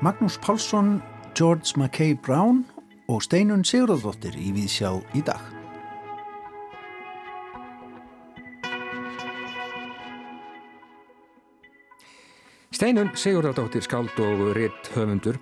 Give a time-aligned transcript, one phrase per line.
[0.00, 1.02] Magnús Pálsson,
[1.34, 2.66] George Mackay Brown
[3.06, 5.38] og Steinun Sigurðardóttir í Víðsjá í dag.
[12.74, 15.38] Steinun Sigurðardóttir skáld og ritt höfundur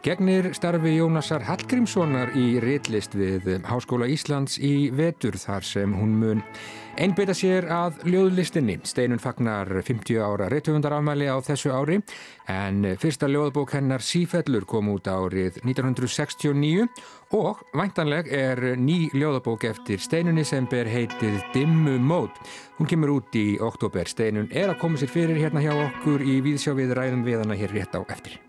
[0.00, 6.40] Gegnir starfi Jónasar Hallgrímssonar í ritlist við Háskóla Íslands í vetur þar sem hún mun
[6.96, 8.78] einbeita sér að ljóðlistinni.
[8.88, 12.00] Steinun fagnar 50 ára ritthöfundarafmæli á þessu ári
[12.48, 16.88] en fyrsta ljóðbók hennar Sífellur kom út árið 1969
[17.36, 22.40] og væntanleg er ný ljóðbók eftir Steinunni sem ber heitið Dimmu mót.
[22.80, 24.08] Hún kemur út í oktober.
[24.08, 27.60] Steinun er að koma sér fyrir hérna hjá okkur í Víðsjá við ræðum við hana
[27.60, 28.40] hér rétt á eftir.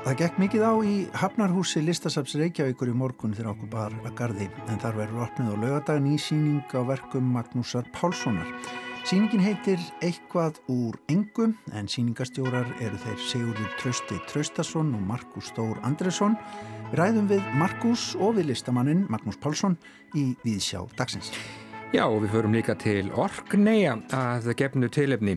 [0.00, 4.46] Það gekk mikið á í Hafnarhúsi Listasaps Reykjavíkur í morgun þegar okkur bar að gardi
[4.72, 8.48] en þar verður opnið á lögadag nýsýning á verkum Magnúsar Pálssonar.
[9.04, 15.76] Sýningin heitir Eitthvað úr engum en sýningastjórar eru þeir Sigurður Trösti Tröstason og Markus Stór
[15.84, 16.38] Andresson.
[16.88, 19.76] Við ræðum við Markus og við listamannin Magnús Pálsson
[20.16, 21.28] í Víðsjá dagsins.
[21.92, 25.36] Já og við förum líka til Orkneia að gefnu tilefni.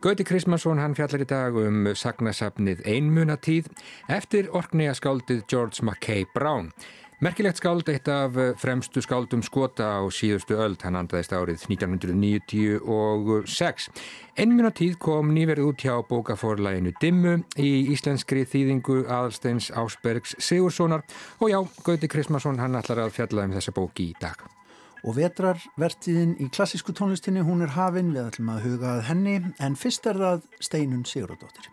[0.00, 3.66] Gauti Krismansson hann fjallar í dag um sagnasafnið Einmunatíð
[4.08, 6.72] eftir orknega skáldið George Mackay Brown.
[7.20, 13.92] Merkilegt skáld eitt af fremstu skáldum skota á síðustu öld, hann andaðist árið 1996.
[14.40, 21.04] Einmunatíð kom nýverið út hjá bókaforlæginu Dimmu í íslenskri þýðingu aðalsteins Ásbergs Sigurssonar
[21.44, 24.59] og já, Gauti Krismansson hann ætlar að fjalla um þessa bóki í dag
[25.04, 29.36] og vetrarvertiðin í klassísku tónlistinni hún er hafinn, við ætlum að huga að henni.
[29.62, 31.70] En fyrst er það Steinun Sigurðardóttir.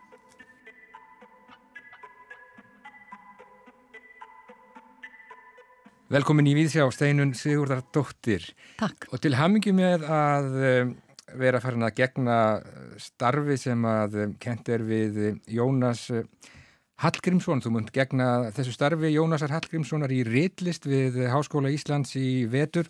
[6.07, 8.45] Velkomin í Víðsjá Steinun Sigurðardóttir.
[8.79, 9.09] Takk.
[9.11, 10.93] Og til hamingi með að eh,
[11.35, 12.37] vera farin að gegna
[13.01, 15.19] starfi sem að eh, kent er við
[15.51, 16.23] Jónas eh,
[17.03, 22.87] Hallgrímsson, þú munt gegna þessu starfi Jónasar Hallgrímssonar í ritlist við Háskóla Íslands í vetur.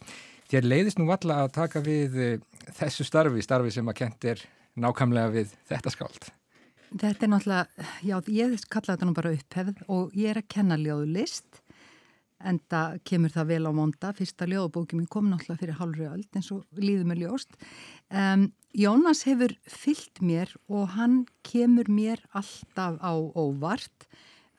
[0.47, 2.41] Þér leiðist nú alla að taka við eh,
[2.77, 4.43] þessu starfi, starfi sem að kent er
[4.79, 6.27] nákvæmlega við þetta skáld.
[6.87, 10.77] Þetta er náttúrulega, já, ég kalla þetta nú bara upphefð og ég er að kenna
[10.79, 11.59] ljóðlist
[12.47, 14.13] en það kemur það vel á monda.
[14.15, 17.57] Fyrsta ljóðbókjum kom náttúrulega fyrir hálfri öll eins og líður með ljóst.
[18.07, 18.47] Um,
[18.77, 24.07] Jónas hefur fyllt mér og hann kemur mér alltaf á óvart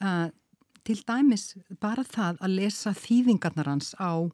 [0.02, 0.28] uh,
[0.84, 4.26] til dæmis bara það að lesa þýðingarnar hans á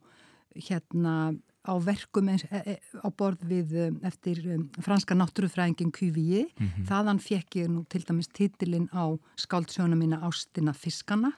[0.54, 1.34] hérna
[1.64, 6.66] á verkum eins, e, e, á borð við um, eftir um, franska náttúrufræðingin QVI, mm
[6.66, 6.86] -hmm.
[6.90, 11.32] þaðan fekk ég nú til dæmis titilinn á skáldsjóna mína Ástina Fiskana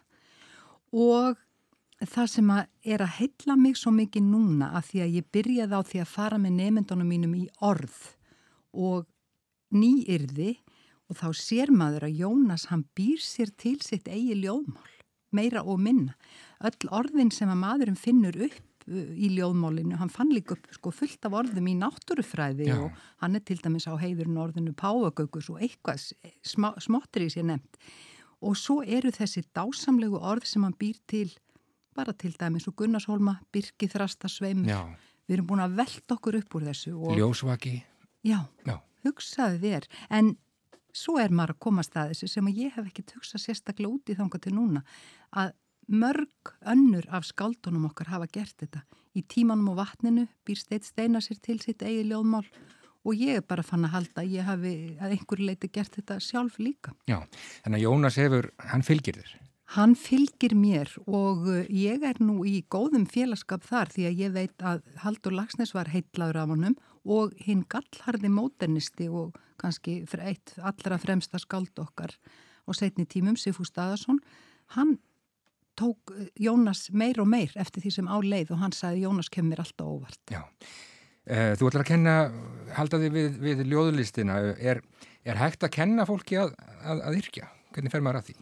[0.93, 1.37] og
[2.01, 5.75] það sem að er að heilla mig svo mikið núna að því að ég byrjaði
[5.75, 8.17] á því að fara með nefndunum mínum í orð
[8.73, 9.07] og
[9.73, 10.59] nýyrði
[11.09, 14.91] og þá sér maður að Jónas hann býr sér til sitt eigi ljóðmál,
[15.31, 16.17] meira og minna.
[16.61, 21.27] Öll orðin sem að maðurum finnur upp í ljóðmálinu, hann fann líka upp sko, fullt
[21.27, 22.77] af orðum í náttúrufræði Já.
[22.79, 26.05] og hann er til dæmis á heiðurinn orðinu Páagaukus og eitthvað
[26.47, 27.81] smá, smottir í sér nefnt.
[28.47, 31.33] Og svo eru þessi dásamlegu orð sem hann býr til,
[31.97, 34.71] bara til dæmis og Gunnarsholma, Birki Þrasta Sveimur.
[34.71, 34.83] Já.
[35.27, 36.95] Við erum búin að velta okkur upp úr þessu.
[37.19, 37.81] Ljósvaki.
[38.27, 38.77] Já, Já.
[39.03, 39.89] hugsaði þér.
[40.15, 40.37] En
[40.95, 44.17] svo er maður að komast að þessu sem ég hef ekkert hugsað sérstaklega út í
[44.17, 44.85] þángu til núna
[45.35, 48.83] að mörg önnur af skáldunum okkar hafa gert þetta.
[49.17, 52.45] Í tímanum og vatninu býr steitt steina sér til sitt eigi ljóðmál
[53.07, 56.19] og ég er bara fann að halda að ég hafi að einhverju leiti gert þetta
[56.21, 56.93] sjálf líka.
[57.07, 57.21] Já,
[57.65, 59.37] þannig að Jónas hefur, hann fylgir þér.
[59.75, 64.35] Hann fylgir mér og uh, ég er nú í góðum félagskap þar því að ég
[64.35, 66.77] veit að Haldur Lagsnes var heitlaður af honum
[67.07, 72.15] og hinn gallharði móternisti og kannski eitt allra fremsta skald okkar
[72.67, 74.19] og setni tímum, Sifú Staðarsson,
[74.75, 74.97] hann
[75.79, 79.31] tók uh, Jónas meir og meir eftir því sem á leið og hann sagði Jónas
[79.33, 80.21] kemur alltaf óvart.
[80.33, 82.17] Já, uh, þú ætlar að kenna,
[82.77, 84.83] halda þig við, við ljóðlistina, er,
[85.25, 87.51] er hægt að kenna fólki að, að, að yrkja?
[87.77, 88.39] Hvernig fer maður að því?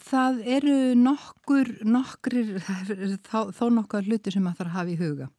[0.00, 2.38] Það eru nokkur, nokkur,
[3.28, 5.30] þó, þó nokkur hluti sem maður þarf að hafa í huga.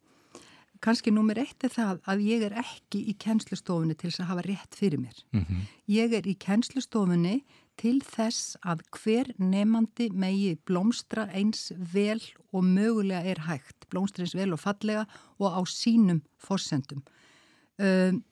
[0.84, 4.44] Kanski númer eitt er það að ég er ekki í kennslustofunni til þess að hafa
[4.46, 5.22] rétt fyrir mér.
[5.34, 5.62] Mm -hmm.
[5.90, 7.36] Ég er í kennslustofunni
[7.82, 13.90] til þess að hver nefandi megi blómstra eins vel og mögulega er hægt.
[13.92, 15.06] Blómstra eins vel og fallega
[15.40, 17.04] og á sínum fórsendum.
[17.80, 18.24] Um,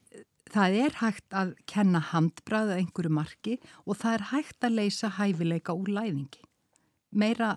[0.53, 3.55] Það er hægt að kenna handbraða einhverju marki
[3.87, 6.43] og það er hægt að leysa hæfileika úr læðingi.
[7.17, 7.55] Meira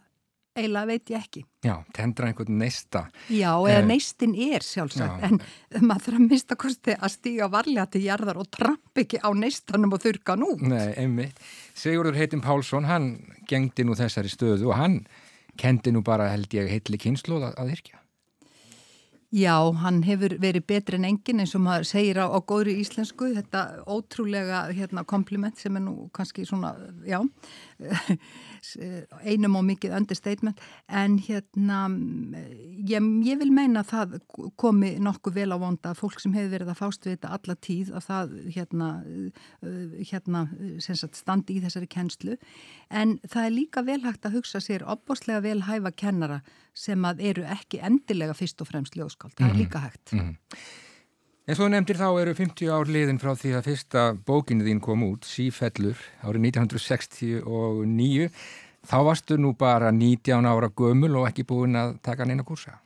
[0.56, 1.42] eiginlega veit ég ekki.
[1.66, 3.06] Já, tendra einhvern neista.
[3.28, 5.28] Já, eða eh, neistin er sjálfsagt, já.
[5.28, 9.28] en maður þarf að mista kosti að stíga varlega til jarðar og tramp ekki á
[9.36, 10.54] neistanum og þurka nú.
[10.64, 11.42] Nei, einmitt.
[11.76, 13.10] Sigurður Heitin Pálsson, hann
[13.48, 14.98] gengdi nú þessari stöðu og hann
[15.60, 18.00] kendi nú bara held ég heitli kynslu að, að yrkja.
[19.36, 23.32] Já, hann hefur verið betri en engin eins og maður segir á, á góðri íslensku,
[23.34, 26.70] þetta ótrúlega hérna, kompliment sem er nú kannski svona,
[27.04, 27.18] já,
[29.30, 31.80] einum og mikið understatement, en hérna,
[32.88, 34.16] ég, ég vil meina að það
[34.60, 37.58] komi nokkuð vel á vonda að fólk sem hefur verið að fást við þetta alla
[37.68, 38.90] tíð að það hérna,
[40.12, 40.44] hérna
[40.86, 42.38] sagt, standi í þessari kennslu,
[42.90, 46.40] en það er líka velhægt að hugsa sér opbáslega vel hæfa kennara
[46.76, 49.36] sem að eru ekki endilega fyrst og fremst ljóskáld.
[49.38, 49.62] Það er mhm.
[49.62, 50.12] líka hægt.
[50.12, 50.82] Mm -hmm.
[51.46, 55.04] En svo nefndir þá eru 50 ár liðin frá því að fyrsta bókinu þín kom
[55.06, 58.30] út, Sífellur, árið 1969.
[58.86, 62.80] Þá varstu nú bara 19 ára gömul og ekki búin að taka neina kursa.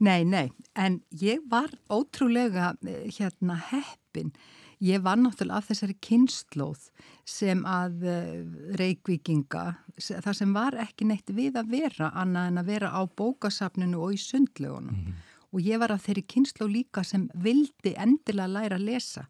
[0.00, 4.32] Nei, nei, en ég var ótrúlega eh, hérna heppin
[4.80, 6.86] Ég var náttúrulega af þessari kynnslóð
[7.28, 8.36] sem að eh,
[8.80, 9.64] reykvíkinga,
[10.00, 14.14] það sem var ekki neitt við að vera annað en að vera á bókasafninu og
[14.16, 14.94] í sundlegunum.
[14.94, 15.26] Mm -hmm.
[15.50, 19.24] Og ég var af þeirri kynnslóð líka sem vildi endilega læra að lesa.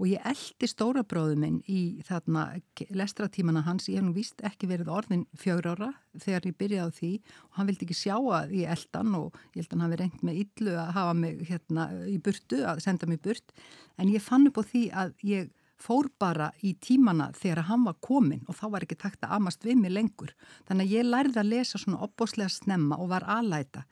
[0.00, 2.56] Og ég eldi stóra bróðu minn í þarna
[2.90, 6.96] lestratímana hans, ég hef nú vist ekki verið orðin fjör ára þegar ég byrjaði á
[6.98, 7.12] því.
[7.46, 10.24] Og hann vildi ekki sjá að ég eldan og ég held að hann hafi reynd
[10.26, 13.54] með illu að hafa mig hérna í burtu, að senda mig burt.
[13.96, 15.52] En ég fann upp á því að ég
[15.82, 19.64] fór bara í tímana þegar hann var komin og þá var ekki takt að amast
[19.66, 20.34] við mig lengur.
[20.68, 23.86] Þannig að ég lærði að lesa svona opbóslega snemma og var aðlæta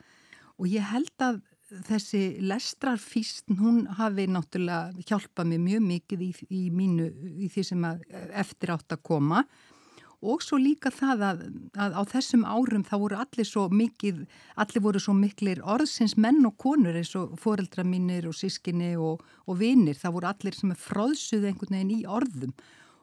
[0.61, 1.41] og ég held að
[1.87, 7.11] þessi lestrarfísn, hún hafi náttúrulega hjálpað mér mjög mikið í, í mínu,
[7.45, 7.85] í því sem
[8.43, 9.45] eftir átt að koma.
[10.21, 11.39] Og svo líka það að,
[11.81, 14.19] að á þessum árum þá voru allir svo mikið,
[14.61, 19.25] allir voru svo miklir orðsins menn og konur eins og foreldra mínir og sískinni og,
[19.49, 22.53] og vinir, það voru allir sem er fröðsuð einhvern veginn í orðum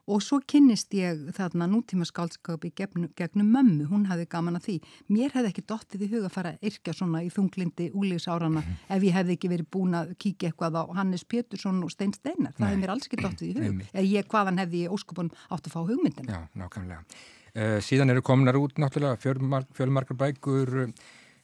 [0.08, 4.76] Og svo kynnist ég þarna nútíma skálskapi gegnum, gegnum mömmu, hún hafði gaman að því.
[5.12, 8.78] Mér hefði ekki dottið í huga að fara að yrkja svona í þunglindi úlísárana mm.
[8.96, 12.56] ef ég hefði ekki verið búin að kíkja eitthvað á Hannes Pétursson og Stein Steinar.
[12.56, 13.84] Það hefði mér alls ekki dottið í hug.
[13.92, 16.40] Eða ég hvaðan hefði ég óskupun átt að fá hugmyndina.
[16.40, 17.22] Já, nákvæmlega.
[17.58, 20.76] Uh, síðan eru komnar út náttúrulega fjölmarkar bækur,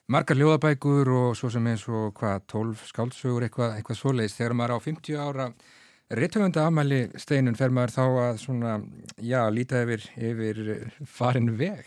[0.08, 4.40] margar ljóðabækur og svo sem eins og hvað, tólf skáldsögur eitthvað, eitthvað svoleiðis.
[4.40, 5.54] Þegar maður á 50 ára
[6.12, 8.74] Rittöfunda afmæli steinun fer maður þá að svona,
[9.24, 10.60] já, líta yfir, yfir
[11.08, 11.86] farin veg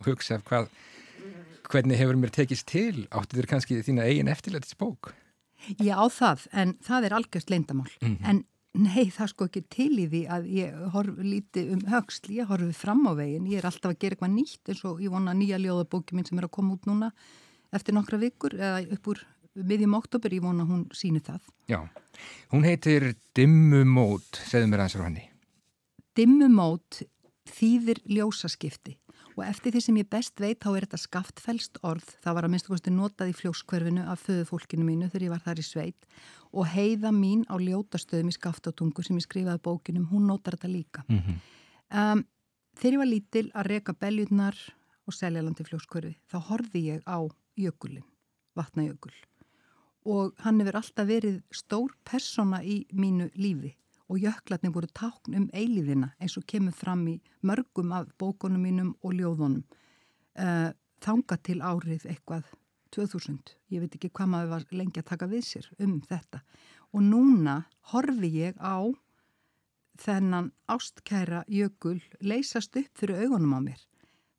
[0.00, 0.68] og hugsa hvað,
[1.66, 5.14] hvernig hefur mér tekist til, áttu þér kannski þína eigin eftirlætis bók?
[5.80, 8.28] Já, það, en það er algjörst leindamál, mm -hmm.
[8.30, 8.44] en
[8.76, 12.72] nei, það sko ekki til í því að ég horf lítið um högsl, ég horfi
[12.76, 15.58] fram á veginn, ég er alltaf að gera eitthvað nýtt eins og ég vona nýja
[15.58, 17.10] ljóðabóki minn sem er að koma út núna
[17.72, 19.22] eftir nokkra vikur eða upp úr
[19.56, 21.40] miðjum oktober, ég vona hún sínu það.
[21.70, 21.80] Já,
[22.52, 25.26] hún heitir Dimmumót, segðu mér aðeins á henni.
[26.16, 27.02] Dimmumót
[27.46, 28.96] þýðir ljósaskipti
[29.36, 32.52] og eftir því sem ég best veit þá er þetta skaftfælst orð, það var að
[32.54, 36.08] minnstu kosti notað í fljóskverfinu af föðu fólkinu mínu þegar ég var þar í sveit
[36.56, 41.04] og heiða mín á ljótastöðum í skaftatungu sem ég skrifaði bókinum, hún notar þetta líka.
[41.08, 41.38] Mm -hmm.
[42.00, 42.24] um,
[42.80, 44.56] þegar ég var lítil að reka beljurnar
[45.06, 47.20] og seljalandi fljóskverfi þá horfi ég á
[47.56, 48.04] jökulin,
[48.56, 49.12] vatnajökul
[50.06, 53.74] og hann hefur alltaf verið stór persona í mínu lífi.
[54.06, 58.92] Og jöklarnir voru tákn um eilíðina eins og kemur fram í mörgum af bókunum mínum
[59.02, 59.64] og ljóðunum.
[60.38, 60.70] Uh,
[61.02, 62.46] þanga til árið eitthvað
[62.94, 66.40] 2000, ég veit ekki hvað maður var lengi að taka við sér um þetta.
[66.94, 67.56] Og núna
[67.90, 68.78] horfi ég á
[70.00, 73.82] þennan ástkæra jökul leysast upp fyrir augunum á mér.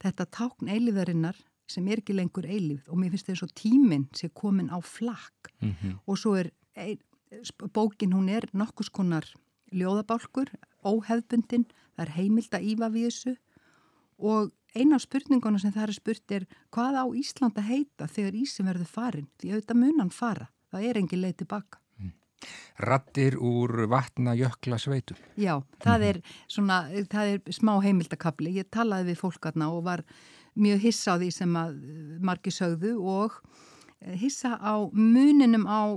[0.02, 4.30] Þetta tákn eilíðarinnar sem er ekki lengur eilíð og mér finnst þess að tíminn sé
[4.34, 6.00] komin á flakk mm -hmm.
[6.08, 6.52] og svo er
[7.74, 9.26] bókin hún er nokkus konar
[9.76, 10.52] ljóðabálkur,
[10.84, 13.34] óhefbundin það er heimild að ífa við þessu
[14.18, 18.70] og eina af spurninguna sem það er spurt er hvað á Íslanda heita þegar Ísim
[18.70, 22.14] verður farin því auðvitað munan fara, það er engin leið tilbaka mm.
[22.88, 26.08] Rattir úr vatna jökla sveitu Já, það, -hmm.
[26.10, 26.80] er svona,
[27.12, 30.06] það er smá heimildakabli ég talaði við fólkarna og var
[30.58, 31.76] mjög hissa á því sem að
[32.24, 33.36] margi sögðu og
[34.02, 35.94] eh, hissa á muninum á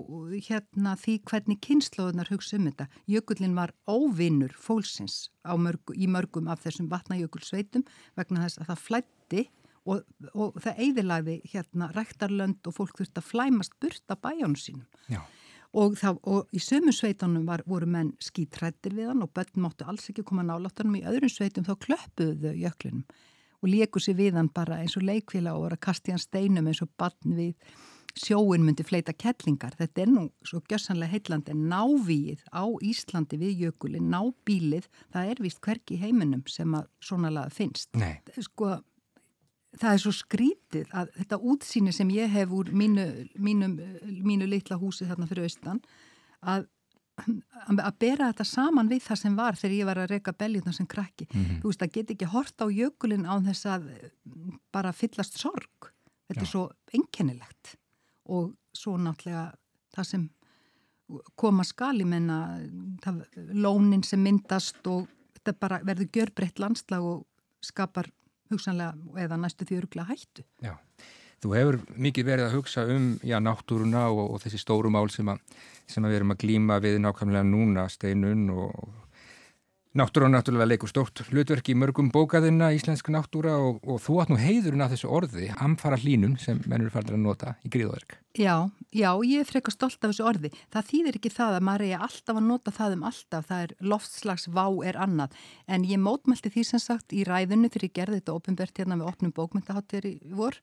[0.47, 2.88] hérna því hvernig kynnslóðunar hugsa um þetta.
[3.11, 7.87] Jökullin var óvinnur fólksins mörg, í mörgum af þessum vatnajökulsveitum
[8.19, 9.49] vegna þess að það flætti
[9.88, 14.88] og, og það eiðilagði hérna ræktarlönd og fólk þurfti að flæmast burt af bæjónu sínum.
[15.09, 15.23] Já.
[15.71, 19.87] Og, það, og í sömu sveitunum var, voru menn skítrættir við hann og börn máttu
[19.87, 23.05] alls ekki koma náláttanum í öðrum sveitum þá klöppuðu þau jöklinum
[23.61, 26.69] og leku sér við hann bara eins og leikvila og var að kasta hann steinum
[26.71, 27.55] eins og barn við
[28.19, 29.76] sjóin myndi fleita kettlingar.
[29.79, 35.61] Þetta er nú svo gjössanlega heitlandi návíið á Íslandi við jökulin, nábílið, það er vist
[35.64, 37.93] hverki í heiminum sem að svona laga finnst.
[38.00, 38.19] Nei.
[38.40, 38.81] Sko,
[39.79, 43.07] það er svo skrítið að þetta útsýni sem ég hef úr mínu,
[43.38, 43.71] mínu,
[44.26, 45.83] mínu litla húsi þarna fyrir austan
[46.40, 46.67] að
[47.27, 50.87] að bera þetta saman við það sem var þegar ég var að reyka beljuna sem
[50.87, 51.27] krakki.
[51.31, 51.61] Mm -hmm.
[51.62, 53.89] þú veist, það get ekki hort á jökulin á þess að
[54.73, 55.93] bara fyllast sorg.
[56.29, 56.47] Þetta Já.
[56.47, 57.77] er svo enkennilegt
[58.31, 59.53] og svo náttúrulega
[59.95, 60.31] það sem
[61.35, 62.61] koma skali menna
[63.03, 67.27] það, lónin sem myndast og þetta bara verður gjörbreytt landslag og
[67.61, 68.11] skapar
[68.50, 70.45] hugsanlega eða næstu því öruglega hættu.
[70.62, 70.77] Já
[71.40, 75.28] Þú hefur mikið verið að hugsa um já, náttúruna og, og þessi stóru mál sem,
[75.32, 75.40] að,
[75.88, 78.75] sem að við erum að glýma við nákvæmlega núna, steinun og
[79.97, 84.38] náttúruna náttúrulega leikur stórt hlutverk í mörgum bókaðina, íslensk náttúra og, og þú átt nú
[84.38, 88.18] heiðurinn af þessu orði, amfara hlínun sem mennur færður að nota í gríðverk.
[88.38, 90.52] Já, já, ég er frekar stolt af þessu orði.
[90.70, 93.76] Það þýðir ekki það að maður er alltaf að nota það um alltaf, það er
[93.92, 98.20] loftslags vá er annað, en ég mótmælti því sem sagt í ræðinu þegar ég gerði
[98.20, 100.61] þetta ofinbært hérna með opnum bókmyndaháttir í vor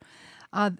[0.55, 0.79] að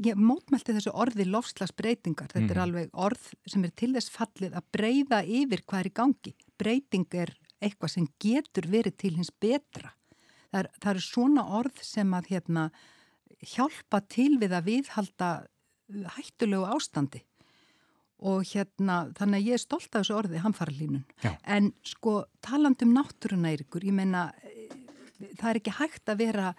[0.00, 2.30] ég mótmælti þessu orði lofslagsbreytingar.
[2.32, 2.52] Þetta mm.
[2.52, 2.64] er mhm.
[2.68, 6.34] alveg orð sem er til þess fallið að breyða yfir hvað er í gangi.
[6.60, 9.94] Breyting er eitthvað sem getur verið til hins betra.
[10.50, 12.64] Það er, það er svona orð sem að hérna,
[13.54, 15.30] hjálpa til við að viðhalda
[16.16, 17.24] hættulegu ástandi.
[18.24, 21.02] Og hérna, þannig að ég er stolt af þessu orði, hamfarlínun.
[21.44, 24.28] En sko, talandum náttúruna, Eirikur, ég meina,
[25.34, 26.54] það er ekki hægt að vera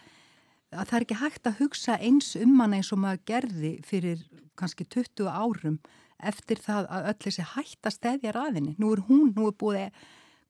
[0.76, 4.24] að það er ekki hægt að hugsa eins um hana eins og maður gerði fyrir
[4.60, 5.80] kannski 20 árum
[6.26, 8.76] eftir það að öll þessi hægt að stedja raðinni.
[8.80, 10.04] Nú er hún, nú er búið,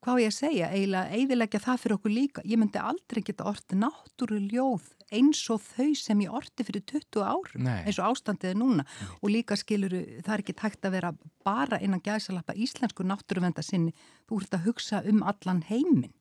[0.04, 2.44] hvað ég segja, eiginlega eiginlega það fyrir okkur líka.
[2.46, 7.62] Ég myndi aldrei geta orti náttúruljóð eins og þau sem ég orti fyrir 20 árum,
[7.62, 7.84] Nei.
[7.86, 8.84] eins og ástandið er núna.
[8.86, 9.08] Nei.
[9.22, 11.12] Og líka skiluru, það er ekki hægt að vera
[11.46, 13.94] bara innan gæðsalappa íslensku náttúruvenda sinni.
[14.26, 16.14] Þú ert að hugsa um allan heiminn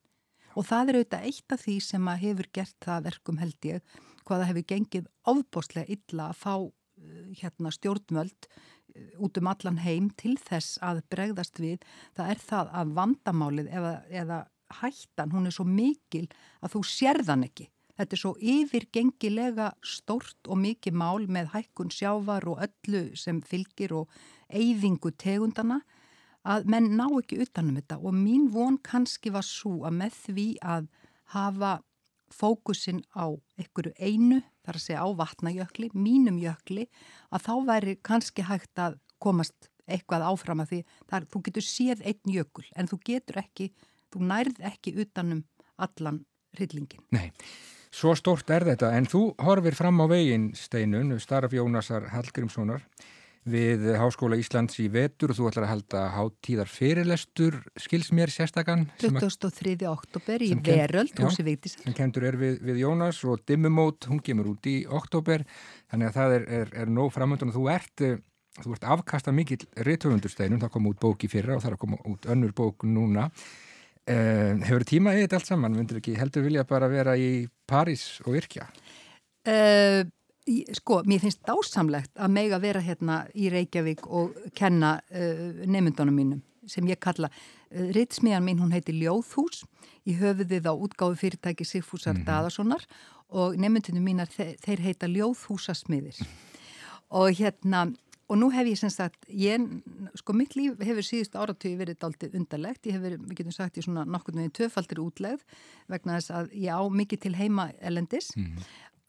[0.56, 3.98] og það er auðvitað eitt af því sem að hefur gert það verkum held ég
[4.26, 6.72] hvaða hefur gengið ofbóstlega illa að fá uh,
[7.42, 8.62] hérna, stjórnvöld uh,
[9.20, 11.86] út um allan heim til þess að bregðast við
[12.16, 14.42] það er það að vandamálið eða, eða
[14.82, 16.26] hættan, hún er svo mikil
[16.64, 17.70] að þú sérðan ekki.
[17.96, 23.94] Þetta er svo yfirgengilega stórt og mikið mál með hækkun sjávar og öllu sem fylgir
[23.96, 24.18] og
[24.52, 25.80] eyðingu tegundana
[26.44, 28.02] að menn ná ekki utanum þetta.
[28.04, 30.90] Og mín von kannski var svo að með því að
[31.36, 31.78] hafa
[32.36, 36.88] fókusin á einhverju einu, þar að segja á vatnajökli, mínum jökli,
[37.32, 40.80] að þá væri kannski hægt að komast eitthvað áfram að því
[41.12, 43.70] þar þú getur séð einn jökul en þú getur ekki,
[44.14, 45.44] þú nærð ekki utanum
[45.78, 46.24] allan
[46.56, 47.04] hryllingin.
[47.14, 47.30] Nei,
[47.94, 52.86] svo stort er þetta en þú horfir fram á veginn steinun, starf Jónasar Hallgrímssonar
[53.46, 55.32] við Háskóla Íslands í vetur.
[55.32, 59.76] Og þú ætlar að halda háttíðar fyrirlestur skils mér sérstakann 23.
[59.90, 61.84] oktober í Veröld húsi Vigdísar.
[61.86, 65.46] sem kentur er við, við Jónas og Dimmumót, hún kemur út í oktober
[65.92, 68.18] þannig að það er, er, er nóg framöndan og þú ert, eh,
[68.64, 72.02] þú ert afkasta mikill rittöfundursteinum, það kom út bóki fyrra og það er að koma
[72.10, 73.30] út önnur bók núna.
[74.06, 78.20] Uh, hefur tíma í þetta allt saman, myndir ekki heldur vilja bara vera í París
[78.22, 78.68] og virkja?
[79.50, 80.06] Uh,
[80.46, 86.44] Sko, mér finnst dásamlegt að mega vera hérna í Reykjavík og kenna uh, nefndunum mínum
[86.70, 87.32] sem ég kalla,
[87.74, 89.64] uh, ritsmíðan mín hún heiti Ljóðhús,
[90.06, 92.26] í höfuðið á útgáðu fyrirtæki Sigfúsar mm -hmm.
[92.30, 92.86] Daðarssonar
[93.30, 96.22] og nefndunum mínar þeir, þeir heita Ljóðhúsasmiðir
[97.10, 97.88] og hérna
[98.30, 99.62] og nú hef ég sem sagt, ég,
[100.18, 103.78] sko mitt líf hefur síðust áratöyu verið daldið undarlegt, ég hef verið, við getum sagt,
[103.78, 105.44] í svona nokkur með töfaldir útlegð
[105.92, 108.64] vegna þess að ég á mikið til heima elendis mm -hmm.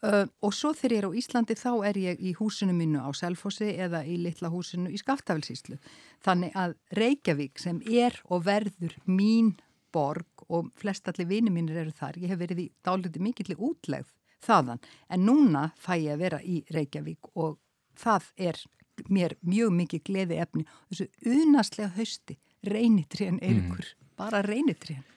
[0.06, 3.10] Uh, og svo þegar ég er á Íslandi þá er ég í húsinu mínu á
[3.16, 5.80] Selfossi eða í litla húsinu í Skaftafelsíslu.
[6.22, 9.56] Þannig að Reykjavík sem er og verður mín
[9.96, 12.20] borg og flestallir vini mínir eru þar.
[12.22, 14.12] Ég hef verið í dáliti mikillir útlegð
[14.46, 17.58] þaðan en núna fæ ég að vera í Reykjavík og
[17.98, 18.62] það er
[19.10, 20.64] mér mjög mikið gleði efni.
[20.92, 24.14] Þessu unaslega hausti, reynitriðan eigur, mm.
[24.20, 25.15] bara reynitriðan.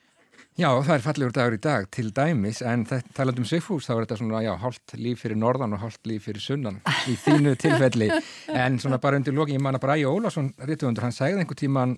[0.60, 2.82] Já, það er fallegur dagur í dag til dæmis en
[3.16, 6.44] talandum Sigfús þá er þetta svona, já, hálft líf fyrir norðan og hálft líf fyrir
[6.44, 6.76] sunnan
[7.08, 8.10] í þínu tilfelli.
[8.52, 11.96] En svona bara undir lókin, ég man að Bræði Ólásson rittuðundur, hann segði einhver tíman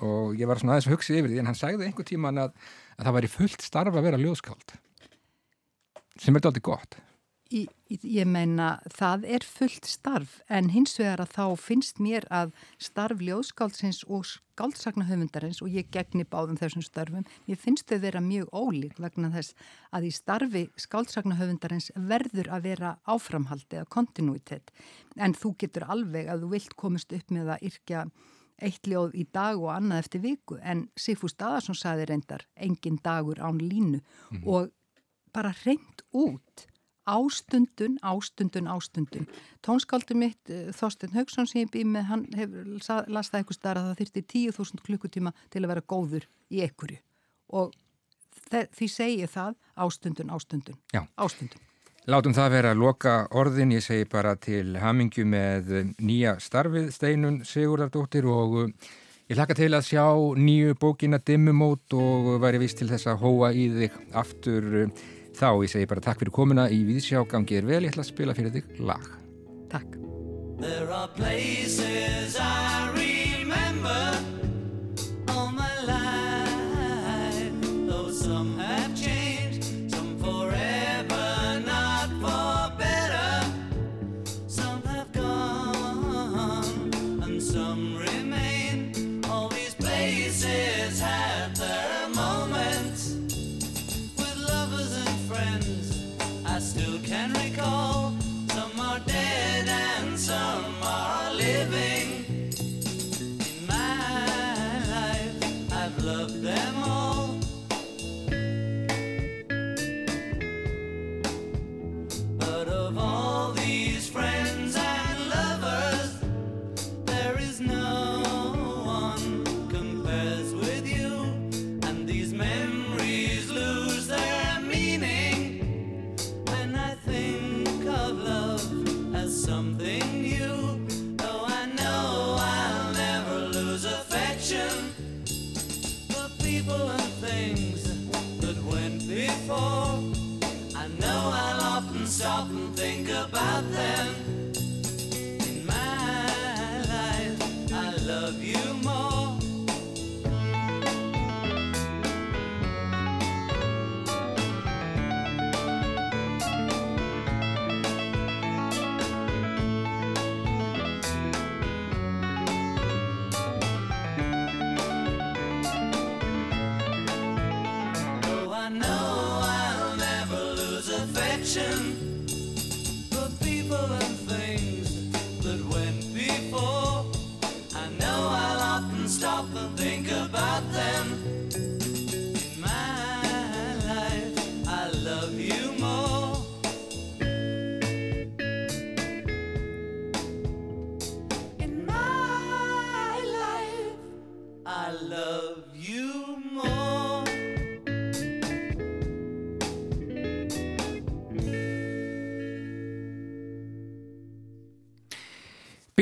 [0.00, 2.56] og ég var svona aðeins að hugsa yfir því en hann segði einhver tíman að,
[2.96, 4.76] að það væri fullt starf að vera ljóðskáld
[6.24, 6.96] sem er doldið gott
[7.50, 13.18] Ég meina, það er fullt starf en hins vegar að þá finnst mér að starf
[13.26, 19.02] ljóðskáldsins og skáldsaknahöfundarins og ég gegni báðum þessum starfum, ég finnst þau vera mjög ólík
[19.02, 19.58] vegna þess
[19.90, 24.70] að í starfi skáldsaknahöfundarins verður að vera áframhaldi eða kontinuitet
[25.18, 28.06] en þú getur alveg að þú vilt komast upp með að yrkja
[28.62, 33.42] eitt ljóð í dag og annað eftir viku en Sigfús Daðarsson saði reyndar engin dagur
[33.42, 34.46] án línu mm -hmm.
[34.46, 34.70] og
[35.32, 36.69] bara reynd út
[37.08, 39.28] ástundun, ástundun, ástundun.
[39.66, 42.64] Tónskáldu mitt, eh, Þorsten Haugsson sem ég býð með, hann hefur
[43.08, 46.98] lastað eitthvað starf að það þurfti 10.000 klukkutíma til að vera góður í ekkurju
[47.50, 47.74] og
[48.50, 51.06] því segi það ástundun, ástundun, Já.
[51.16, 51.60] ástundun.
[52.10, 57.42] Látum það vera að loka orðin, ég segi bara til hamingju með nýja starfið Steinun
[57.44, 58.90] Sigurðardóttir og eh,
[59.30, 63.52] ég hlaka til að sjá nýju bókina Dimmumót og væri vist til þess að hóa
[63.52, 65.04] í þig aftur eh,
[65.40, 67.24] þá ég segi bara takk fyrir komuna í Víðsjá.
[67.30, 69.06] Gangið er vel, ég ætla að spila fyrir þig lag.
[69.72, 69.96] Takk.
[70.60, 74.02] There are places I remember
[75.32, 77.54] all my life
[77.88, 79.09] Though some have changed,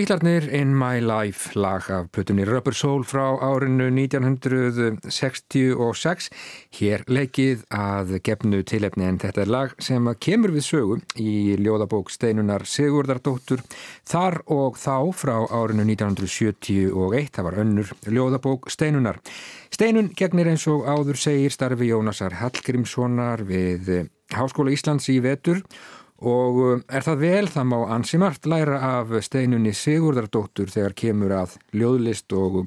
[0.08, 6.30] Bílarnir in my life lag af plötunni Rubber Soul frá árinu 1966
[6.78, 12.08] hér leikið að gefnu tilefni en þetta er lag sem kemur við sögu í ljóðabók
[12.08, 13.60] Steinunar Sigurdardóttur
[14.08, 19.20] þar og þá frá árinu 1971 það var önnur ljóðabók Steinunar.
[19.68, 25.97] Steinun gegnir eins og áður segir starfi Jónasar Hallgrímssonar við Háskóla Íslands í vetur og
[26.18, 31.58] um, er það vel það má ansi margt læra af steinunni Sigurdardóttur þegar kemur að
[31.76, 32.64] ljóðlist og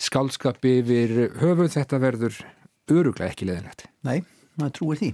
[0.00, 2.40] skálskapi yfir höfuð þetta verður
[2.92, 3.86] öruglega ekki leðinlegt.
[4.06, 4.22] Nei,
[4.56, 5.12] maður trúir því.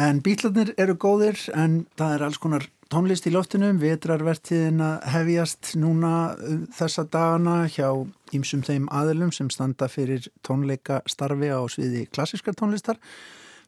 [0.00, 5.74] En bílarnir eru góðir en það er alls konar tónlist í loftinum, vetrarvertiðin að hefjast
[5.80, 7.88] núna um, þessa dagana hjá
[8.34, 13.00] ýmsum þeim aðilum sem standa fyrir tónleika starfi á sviði klassiskar tónlistar.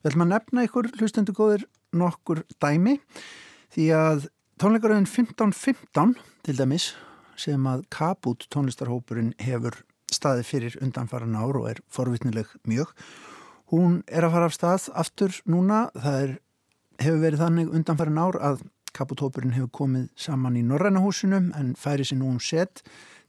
[0.04, 1.66] Vel maður nefna ykkur hlustendu góðir
[1.98, 2.98] nokkur dæmi
[3.74, 4.28] því að
[4.62, 6.92] tónleikaröðin 1515 til dæmis
[7.36, 9.82] sem að Kabút tónlistarhópurinn hefur
[10.12, 12.92] staði fyrir undanfara ár og er forvitnileg mjög
[13.72, 15.86] hún er að fara af stað aftur núna.
[15.96, 16.32] Það er,
[17.02, 18.64] hefur verið þannig undanfara ár að
[18.96, 22.80] Kabút-hópurinn hefur komið saman í Norrænahúsinu en færi sér nú um set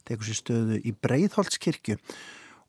[0.08, 1.98] tekur sér stöðu í Breiðholtskirkju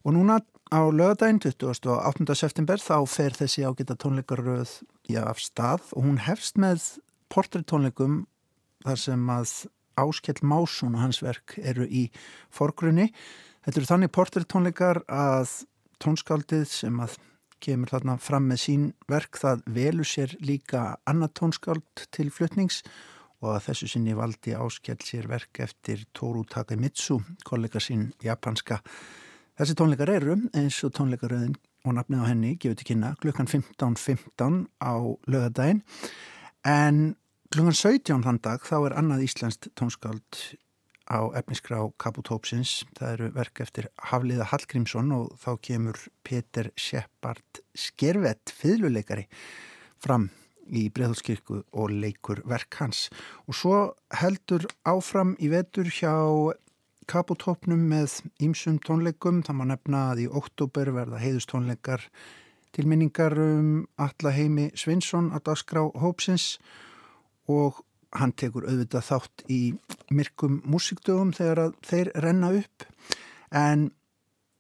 [0.10, 0.40] og núna
[0.74, 2.34] á lögadaginn 28.
[2.34, 4.72] september þá fer þessi ágita tónleikaröð
[5.06, 6.82] já, af stað og hún hefst með
[7.30, 8.24] portréttónleikum
[8.88, 9.52] þar sem að
[10.02, 12.08] Áskell Másson og hans verk eru í
[12.50, 13.12] forgrunni.
[13.68, 15.54] Þetta eru þannig portréttónleikar að
[16.02, 17.20] tónskaldið sem að
[17.62, 22.82] kemur þarna fram með sín verk það velu sér líka annað tónskáld til flutnings
[23.44, 28.82] og að þessu sinni valdi áskjall sér verk eftir Toru Takemitsu, kollega sín japanska.
[29.60, 33.98] Þessi tónleikar eru eins og tónleikaröðin og nafnið á henni gefur til kynna klukkan 15.15
[34.00, 34.96] .15 á
[35.28, 35.82] lögadaginn
[36.64, 37.02] en
[37.52, 40.40] klukkan 17 þann dag þá er annað íslenskt tónskáld
[41.12, 42.86] á efniskrá Kaputópsins.
[42.96, 49.28] Það eru verk eftir Hafliða Hallgrímsson og þá kemur Peter Shepard Skervett, fiðluleikari,
[50.00, 50.30] fram
[50.72, 53.10] í Breðhalskirkju og leikur verk hans.
[53.50, 53.78] Og svo
[54.22, 56.16] heldur áfram í vetur hjá
[57.10, 59.42] Kaputópnum með ímsum tónleikum.
[59.42, 62.04] Það má nefna að í oktober verða heiðustónleikar
[62.76, 66.60] til minningar um alla heimi Svinsson að dagskrá Hópsins
[67.50, 67.80] og
[68.14, 69.62] hann tekur auðvitað þátt í
[70.14, 72.86] myrkum músikdögum þegar þeir renna upp.
[73.50, 73.90] En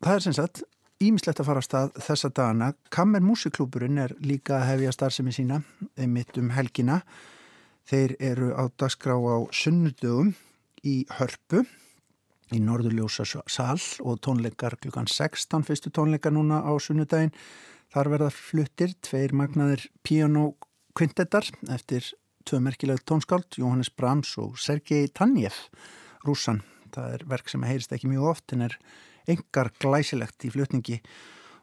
[0.02, 0.64] það er sem sagt
[1.06, 2.72] ímislegt að fara að stað þessa dagana.
[2.90, 5.62] Kammer Músiklúburinn er líka að hefja starfsemi sína
[6.10, 7.04] mitt um helgina.
[7.90, 10.34] Þeir eru á dagskrá á sunnudögum
[10.82, 11.64] í Hörpu
[12.56, 17.34] í Norðurljósa sal og tónleikar klukkan 16 fyrstu tónleikar núna á sunnudagin
[17.94, 20.54] þar verða fluttir tveir magnaðir piano
[20.98, 22.06] kvintetar eftir
[22.50, 25.58] tvö merkilegt tónskáld, Jóhannes Brahms og Sergei Tanjev,
[26.26, 26.64] rúsan.
[26.90, 28.78] Það er verk sem heyrist ekki mjög oft en er
[29.30, 30.98] engar glæsilegt í flutningi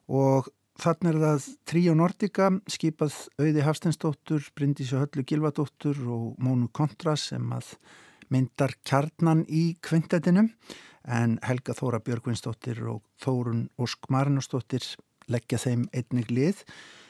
[0.07, 0.47] og
[0.79, 7.51] þannig er það Tríó Nordica, skipað Auði Hafsteinsdóttur, Bryndísi Höllu Gilvadóttur og Mónu Kontra sem
[7.57, 7.73] að
[8.33, 10.51] myndar kjarnan í kvintetinum
[11.07, 14.85] en Helga Þóra Björgvinsdóttir og Þórun Ósk Marinósdóttir
[15.31, 16.63] leggja þeim einnig lið.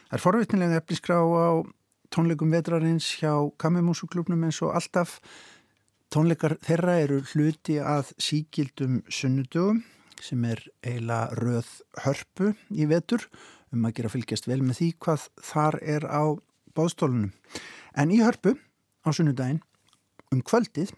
[0.08, 1.64] Það er forvitnilega efliskrá á
[2.12, 5.18] tónleikum vetrarins hjá Kamimúsuklubnum eins og alltaf
[6.12, 9.82] tónleikar þeirra eru hluti að síkildum sunnudögum
[10.22, 11.72] sem er eiginlega röð
[12.04, 13.26] hörpu í vetur
[13.74, 16.24] um að gera fylgjast vel með því hvað þar er á
[16.76, 17.32] báðstólunum.
[17.96, 18.54] En í hörpu
[19.04, 19.60] á sunnudaginn
[20.32, 20.94] um kvöldið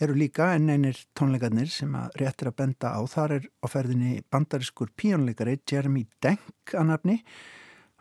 [0.00, 3.00] eru líka enn einir tónleikarnir sem að réttir að benda á.
[3.08, 7.20] Þar er á ferðinni bandariskur píónleikari Jeremy Denk að nafni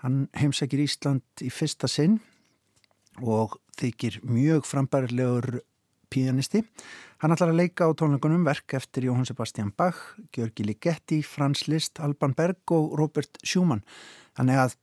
[0.06, 2.20] Hann heimsækir Ísland í fyrsta sinn
[3.26, 5.64] og þykir mjög frambærilegur
[6.14, 6.62] píanisti.
[7.24, 9.98] Hann ætlar að leika á tónleikunum verk eftir Jóhann Sebastian Bach,
[10.36, 13.82] Georgi Ligeti, Frans Liszt, Alban Berg og Robert Schumann.
[14.38, 14.76] Þannig að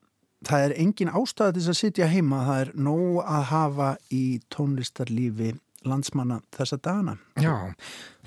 [0.48, 5.52] það er engin ástæði til að sitja heima, það er nóg að hafa í tónlistarlífi
[5.88, 7.16] landsmanna þessa dagana.
[7.40, 7.72] Já,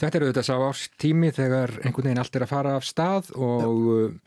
[0.01, 3.81] þetta eru þetta sá ástími þegar einhvern veginn allt er að fara af stað og
[4.15, 4.21] Já.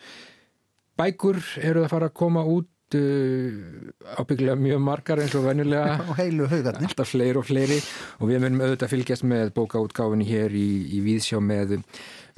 [0.99, 5.99] Bækur eru að fara að koma út uh, ábygglega mjög margar eins og venjulega.
[6.09, 6.89] Og heilu haugarnir.
[6.91, 7.77] Alltaf fleiri og fleiri.
[8.19, 11.77] Og við munum auðvitað fylgjast með bókaútgáfinni hér í, í Víðsjá með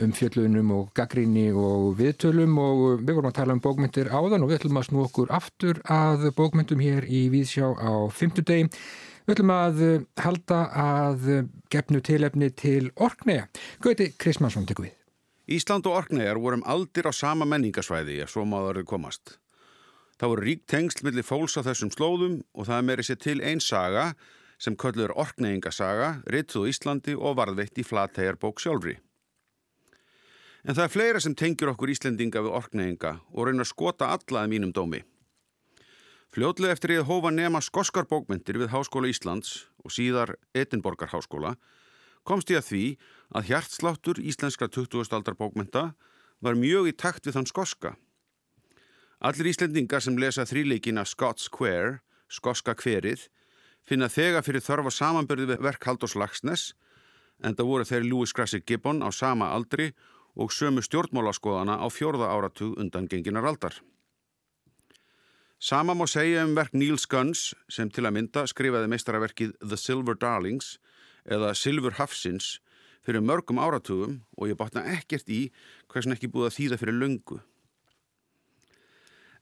[0.00, 4.61] umfjöllunum og gaggrinni og viðtölum og við vorum að tala um bókmyndir áðan og við
[4.61, 8.68] ætlum að snú okkur aftur að bókmyndum hér í Víðsjá á fymtudegi
[9.31, 9.81] Við ætlum að
[10.19, 11.27] halda að
[11.71, 13.45] gefnu tilefni til Orkneja.
[13.79, 14.97] Gauti Krismansson tekur við.
[15.55, 19.37] Ísland og Orkneyjar vorum aldir á sama menningasvæði ef svo maður komast.
[20.19, 23.62] Það voru rík tengsl millir fólks á þessum slóðum og það meiri sér til einn
[23.62, 24.09] saga
[24.59, 28.97] sem köllur Orkneyingasaga, rittuð Íslandi og varðveitt í flathegjarbók sjálfri.
[30.66, 34.57] En það er fleira sem tengjur okkur Íslendinga við Orkneyinga og reynar skota alla að
[34.57, 35.05] mínum dómi.
[36.31, 41.57] Fljótlega eftir ég hófa nema skoskar bókmyndir við Háskóla Íslands og síðar Edinborgar Háskóla
[42.23, 42.83] komst ég að því
[43.35, 45.11] að hjartsláttur íslenskra 20.
[45.11, 45.83] aldar bókmynda
[46.38, 47.93] var mjög í takt við þann skoska.
[49.19, 51.99] Allir íslendingar sem lesa þríleikina Scots Quare,
[52.31, 53.27] skoska hverið,
[53.83, 56.75] finna þega fyrir þörfa samanbörði við verk Haldós Lagsnes,
[57.43, 59.90] en það voru þeirri Lewis Grassy Gibbon á sama aldri
[60.38, 63.83] og sömu stjórnmálaskoðana á fjórða áratug undan genginar aldar.
[65.61, 70.16] Sama má segja um verk Niels Gunns sem til að mynda skrifaði meistaraverkið The Silver
[70.16, 70.79] Darlings
[71.29, 72.62] eða Silfur Hafsins
[73.05, 75.51] fyrir mörgum áratugum og ég botna ekkert í
[75.92, 77.40] hversin ekki búið að þýða fyrir löngu.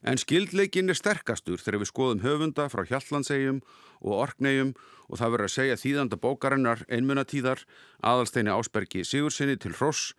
[0.02, 3.62] En skildleikin er sterkastur þegar við skoðum höfunda frá Hjallandsegjum
[4.02, 4.74] og Orknegjum
[5.06, 7.62] og það verður að segja þýðanda bókarinnar einmunatíðar
[8.02, 10.16] aðalsteini Ásbergi Sigursinni til Hross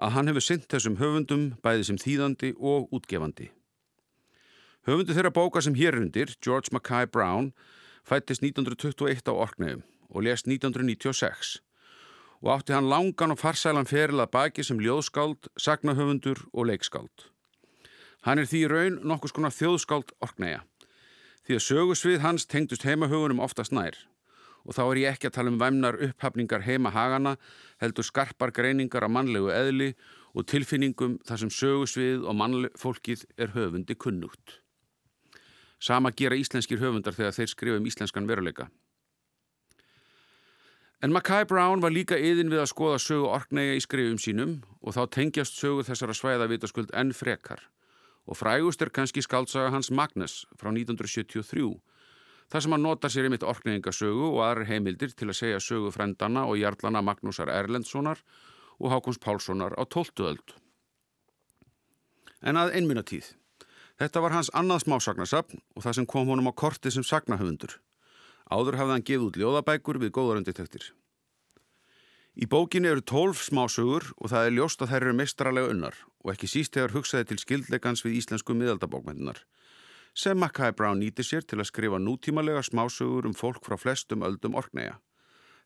[0.00, 3.52] að hann hefur synt þessum höfundum bæði sem þýðandi og útgefandi.
[4.82, 7.52] Höfundu þeirra bóka sem hér undir, George Mackay Brown,
[8.02, 11.60] fættist 1921 á Orknegjum og lest 1996
[12.42, 17.28] og átti hann langan og farsælan feril að baki sem ljóðskáld, sagnahöfundur og leikskáld.
[18.26, 20.64] Hann er því raun nokkus konar þjóðskáld orknæja,
[21.46, 23.94] því að sögusvið hans tengdust heimahögunum oftast nær
[24.66, 27.36] og þá er ég ekki að tala um væmnar upphafningar heimahagana,
[27.78, 29.92] heldur skarpar greiningar á mannlegu eðli
[30.34, 34.62] og tilfinningum þar sem sögusvið og mannfólkið er höfundi kunnugt.
[35.82, 38.68] Sama gera íslenskir höfundar þegar þeir skrifa um íslenskan veruleika.
[41.02, 44.94] En Mackay Brown var líka yðin við að skoða sögu orknæga í skrifum sínum og
[44.94, 47.64] þá tengjast sögu þessara svæða vitaskuld enn frekar.
[48.30, 51.72] Og frægust er kannski skaldsaga hans Magnus frá 1973
[52.52, 56.46] þar sem hann notar sér einmitt orknægingasögu og aðrar heimildir til að segja sögu frendana
[56.46, 58.22] og jarlana Magnúsar Erlendssonar
[58.78, 60.54] og Hákons Pálssonar á tóltuöld.
[62.46, 63.34] En að einminatíð.
[64.02, 67.76] Þetta var hans annað smásagnasapn og það sem kom honum á korti sem sagnahöfundur.
[68.50, 70.88] Áður hafði hann gefið út ljóðabækur við góðarönditektir.
[72.34, 76.32] Í bókinni eru tólf smásögur og það er ljóst að þær eru mestralega unnar og
[76.34, 79.44] ekki síst hefur hugsaði til skildleikans við íslensku miðaldabókmyndinar
[80.18, 84.58] sem Mackay Brown nýti sér til að skrifa nútímalega smásögur um fólk frá flestum öldum
[84.58, 84.98] orknæja.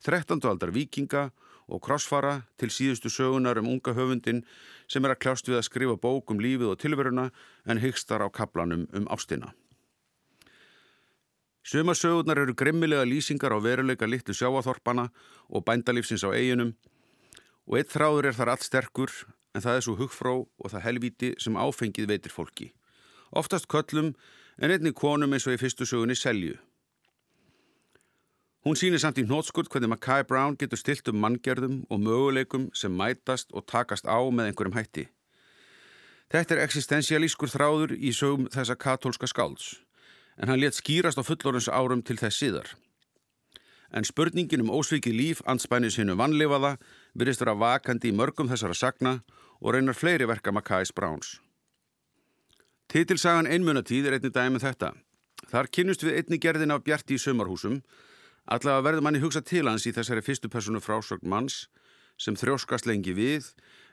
[0.05, 0.45] 13.
[0.45, 1.31] aldar vikinga
[1.69, 4.45] og krossfara til síðustu sögunar um unga höfundin
[4.89, 7.31] sem er að kljást við að skrifa bók um lífið og tilveruna
[7.67, 9.53] en hyggstar á kaplanum um ástina.
[11.67, 15.09] Sumasögurnar eru grimmilega lýsingar á veruleika litlu sjáaþorpana
[15.51, 16.77] og bændalífsins á eiginum
[17.67, 19.11] og eitt þráður er þar allt sterkur
[19.55, 22.71] en það er svo hugfró og það helvíti sem áfengið veitir fólki.
[23.35, 24.15] Oftast köllum
[24.63, 26.55] en einni konum eins og í fyrstu sögunni selju.
[28.67, 32.91] Hún sýnir samt í hnótskurt hvernig Mackay Brown getur stilt um manngerðum og möguleikum sem
[32.91, 35.05] mætast og takast á með einhverjum hætti.
[36.35, 39.69] Þetta er existensialískur þráður í sögum þessa katólska skálds
[40.35, 42.73] en hann let skýrast á fullorins árum til þess síðar.
[43.95, 46.75] En spurningin um ósvikið líf anspænið sinu vannlifaða
[47.15, 49.15] virðist vera vakandi í mörgum þessara sagna
[49.63, 51.39] og reynar fleiri verka Mackay's Browns.
[52.91, 54.93] Titilsagan einmunatíð er einni dæmi með þetta.
[55.55, 57.79] Þar kynnust við einni gerðin af Bjarti í sömarhúsum,
[58.47, 61.67] allavega verður manni hugsa til hans í þessari fyrstu personu frásögn manns
[62.21, 63.51] sem þrjóskast lengi við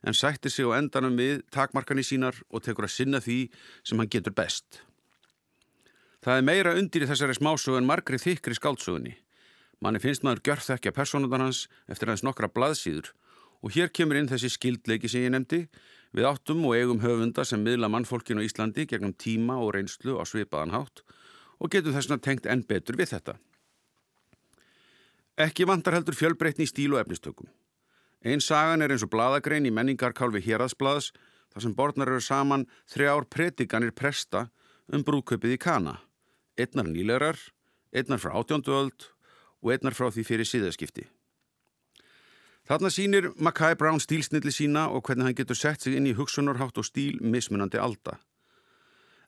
[0.07, 3.39] en sættir sig á endanum við takmarkani sínar og tekur að sinna því
[3.83, 4.83] sem hann getur best.
[6.23, 9.17] Það er meira undir í þessari smásögu en margri þykri skáldsögunni.
[9.83, 13.11] Manni finnst maður gjörð þekkja personundan hans eftir hans nokkra blaðsýður
[13.63, 15.65] og hér kemur inn þessi skildleiki sem ég nefndi
[16.15, 20.23] við áttum og eigum höfunda sem miðla mannfólkinu á Íslandi gegnum tíma og reynslu á
[20.23, 21.03] svipaðan hátt
[21.59, 23.35] og getum þessna tengt enn betur við þetta.
[25.34, 27.48] Ekki vantar heldur fjölbreytni í stíl og efnistökum.
[28.22, 31.10] Einn sagan er eins og bladagrein í menningarkálfi Heraðsblaðs
[31.54, 34.52] þar sem borðnar eru saman þrjár predikanir presta
[34.93, 35.98] um brúköpið í Kana.
[36.54, 37.41] Einnar nýlegar,
[37.89, 39.10] einnar frá átjónduöld
[39.65, 41.08] og einnar frá því fyrir síðaskipti.
[42.69, 46.78] Þarna sínir Mackay Brown stílsnilli sína og hvernig hann getur sett sig inn í hugsunarhátt
[46.78, 48.19] og stíl mismunandi alda.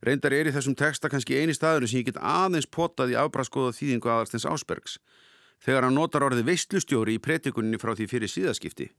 [0.05, 3.73] Reyndar er í þessum texta kannski eini staður sem ég get aðeins potað í afbraskoða
[3.73, 4.99] þýðingu aðalstens Ásbergs
[5.63, 8.89] þegar hann notar orðið veistlustjóri í pretikuninni frá því fyrir síðaskipti.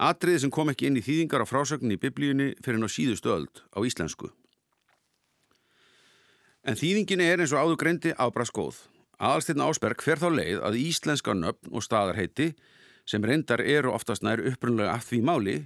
[0.00, 3.32] Atriði sem kom ekki inn í þýðingar á frásögninni í biblíunni fyrir hann á síðustu
[3.34, 4.30] öld á íslensku.
[6.64, 8.78] En þýðingin er eins og áður greindi afbraskóð.
[9.20, 12.54] Aðalstinn Ásberg fer þá leið að íslenska nöfn og staðarheiti
[13.08, 15.56] sem reyndar eru oftast nær upprunlega að því máli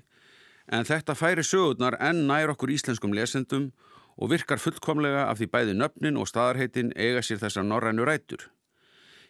[0.73, 3.71] en þetta færi sögurnar enn nær okkur íslenskum lesendum
[4.17, 8.49] og virkar fullkomlega af því bæði nöfnin og staðarheitin eiga sér þessar norrænu rætur.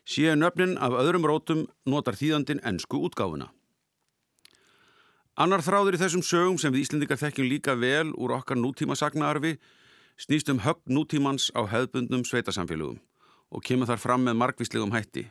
[0.05, 3.49] Síðan nöfnin af öðrum rótum notar þýðandin ennsku útgáfuna.
[5.35, 9.57] Annar þráður í þessum sögum sem við Íslendingar þekkjum líka vel úr okkar nútíma sagnaarfi
[10.21, 13.01] snýst um högg nútímans á hefðbundnum sveitasamfélugum
[13.51, 15.25] og kemur þar fram með margvíslegum hætti.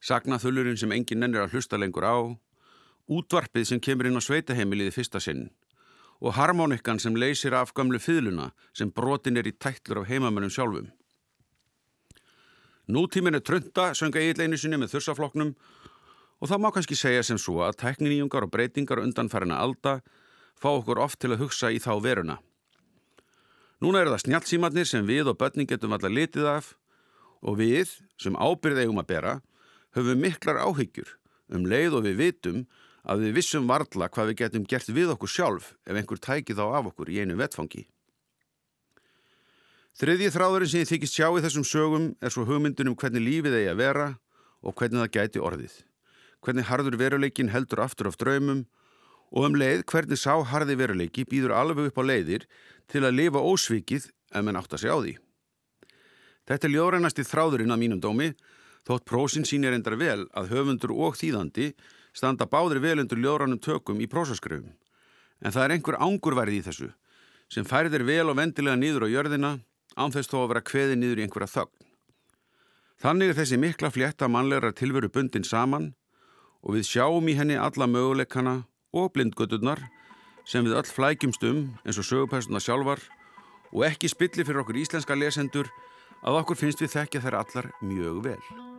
[0.00, 2.16] Sagnaþullurinn sem engin nennir að hlusta lengur á,
[3.10, 5.48] útvarpið sem kemur inn á sveitaheimiliði fyrsta sinn
[6.20, 10.90] og harmonikkan sem leysir af gamlu fýðluna sem brotin er í tættlur af heimamennum sjálfum.
[12.90, 15.52] Nútímin er trönda, sönga eigin einu sinni með þursafloknum
[16.40, 20.00] og það má kannski segja sem svo að tekniníungar og breytingar undanfærina alda
[20.58, 22.40] fá okkur oft til að hugsa í þá veruna.
[23.80, 26.72] Núna eru það snjálfsímatnir sem við og börning getum alltaf litið af
[27.46, 29.36] og við, sem ábyrð eigum að bera,
[29.94, 31.14] höfum miklar áhyggjur
[31.54, 32.66] um leið og við vitum
[33.06, 36.66] að við vissum varla hvað við getum gert við okkur sjálf ef einhver tæki þá
[36.80, 37.86] af okkur í einu vettfangi.
[39.98, 43.56] Þriðji þráðurinn sem ég þykist sjá í þessum sögum er svo hugmyndun um hvernig lífið
[43.58, 44.06] eigi að vera
[44.62, 45.74] og hvernig það gæti orðið.
[46.40, 48.62] Hvernig harður veruleikin heldur aftur af draumum
[49.30, 52.46] og um leið hvernig sá harði veruleiki býður alveg upp á leiðir
[52.90, 55.14] til að lifa ósvikið ef menn átt að segja á því.
[56.48, 58.32] Þetta er ljóðrænasti þráðurinn að mínum dómi
[58.88, 61.72] þótt prósin sínir endar vel að höfundur og þýðandi
[62.16, 64.72] standa báðir vel undir ljóðrænum tökum í prósaskröfum.
[65.44, 66.90] En það er einhver ángurværið í þessu
[67.50, 69.52] sem færðir vel og vendilega nýður á jörðina
[69.96, 71.86] ánþess þó að vera kveði nýður í einhverja þögn.
[73.00, 75.94] Þannig er þessi mikla flétta mannlegra tilveru bundin saman
[76.60, 78.56] og við sjáum í henni alla möguleikana
[78.92, 79.80] og blindgöturnar
[80.44, 83.00] sem við öll flækjumst um eins og sögupæstuna sjálfar
[83.72, 85.70] og ekki spilli fyrir okkur íslenska lesendur
[86.20, 88.69] að okkur finnst við þekkja þær allar mjög vel.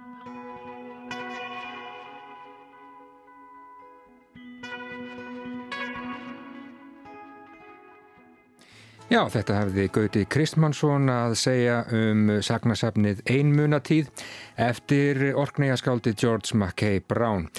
[9.11, 14.07] Já, þetta hefði Gauti Kristmannsson að segja um sagnasafnið Einmunatíð
[14.55, 17.49] eftir orkneigaskáldi George Mackay Brown.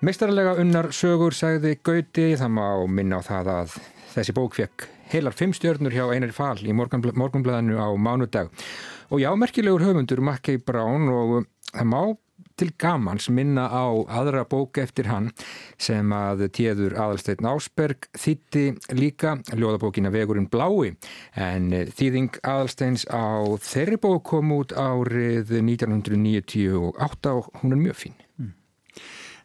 [0.00, 3.76] Meistarlega unnar sögur sagði Gauti, það má minna á það að
[4.14, 8.48] þessi bók fekk heilar fimm stjörnur hjá Einar Fall í morgunblæðinu á mánudag.
[9.12, 11.42] Og já, merkilegur höfundur Mackay Brown og
[11.74, 12.00] það má
[12.62, 15.30] til gamans minna á aðra bók eftir hann
[15.82, 20.92] sem að tíður aðalsteinn Ásberg þýtti líka ljóðabókina Vegurinn blái
[21.34, 28.16] en þýðing aðalsteins á þeirri bók kom út árið 1998 og hún er mjög fín.
[28.38, 28.54] Mm.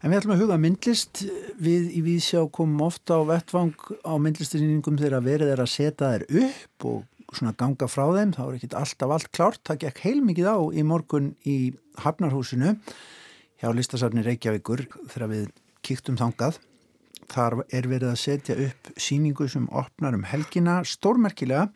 [0.04, 1.26] En við ætlum að huga myndlist,
[1.58, 3.74] við í Vísjá komum ofta á vettvang
[4.06, 8.42] á myndlistinýningum þegar verið er að setja þær upp og svona ganga frá þeim, þá
[8.46, 11.58] er ekki alltaf allt klárt, það gekk heilmikið á í morgun í
[12.04, 12.78] Hafnarhúsinu
[13.60, 15.48] hjá listasafni Reykjavíkur þegar við
[15.86, 16.60] kíktum þangað.
[17.28, 21.68] Þar er verið að setja upp síningu sem opnar um helgina stórmerkilega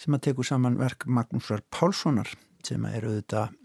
[0.00, 2.30] sem að teku saman verk Magnúsar Pálssonar
[2.64, 3.56] sem er auðvitað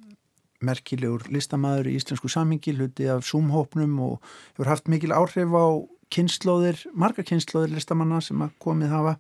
[0.65, 4.15] merkilegur listamæður í íslensku samhengi, hluti af Zoom-hópnum og
[4.55, 5.65] hefur haft mikil áhrif á
[6.13, 9.15] kynnslóðir, marga kynnslóðir listamanna sem að komið hafa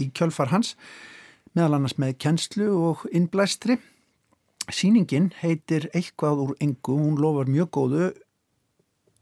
[0.00, 0.74] í kjölfar hans
[1.56, 3.78] meðal annars með kennslu og innblæstri.
[4.66, 8.06] Sýningin heitir Eitthvað úr engu, hún lofar mjög góðu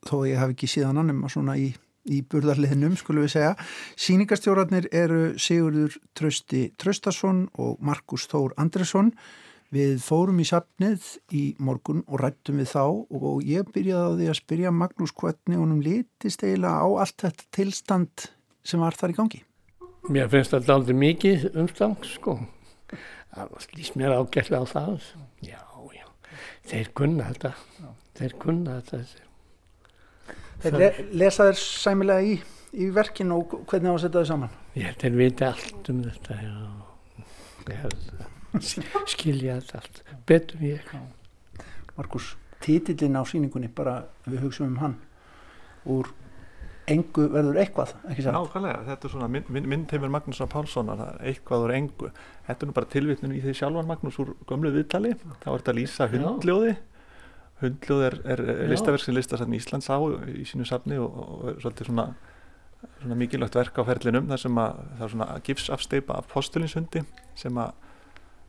[0.05, 1.71] þó ég haf ekki síðan annum svona í,
[2.05, 3.55] í burðarliðnum skulum við segja.
[4.01, 9.13] Sýningastjórarnir eru Sigurður Trösti Tröstason og Markus Þór Andresson.
[9.75, 14.29] Við fórum í sapnið í morgun og rættum við þá og ég byrjaði á því
[14.31, 18.29] að spyrja Magnús hvernig honum litist eiginlega á allt þetta tilstand
[18.65, 19.43] sem var þar í gangi.
[20.13, 22.37] Mér finnst þetta aldrei mikið umstang sko.
[23.35, 25.07] Það lýst mér ágætlega á það.
[25.43, 25.61] Já,
[25.97, 26.07] já.
[26.69, 27.53] Þeir kunna þetta.
[28.19, 28.97] Þeir kunna þetta.
[30.65, 30.91] Þeir le
[31.25, 32.37] lesa þér sæmilega í,
[32.77, 34.53] í verkin og hvernig á að setja þau saman?
[34.77, 36.39] Já, þeir viti allt um þetta.
[36.45, 36.55] Já.
[39.11, 40.03] Skilja þetta allt.
[40.29, 40.95] Betur ég.
[41.97, 44.97] Markus, títillin á síningunni, bara við hugsaum um hann
[45.91, 46.13] úr
[46.91, 47.93] engu verður eitthvað?
[48.09, 52.11] Nákvæmlega, þetta er svona mynd, myndheimur Magnúsar Pálssonar, eitthvað úr engu.
[52.49, 55.75] Þetta er nú bara tilvittnum í því sjálfan Magnús úr gömlu viðtali, þá er þetta
[55.75, 56.75] að lýsa hundljóði
[57.63, 59.99] hundljóð er, er listaverk sem listasafn Íslands á
[60.31, 62.07] í sínu safni og, og er svolítið svona,
[63.01, 67.05] svona mikilvægt verk á ferlinum þar sem að það er svona gipsafsteipa af postulinshundi
[67.39, 67.75] sem að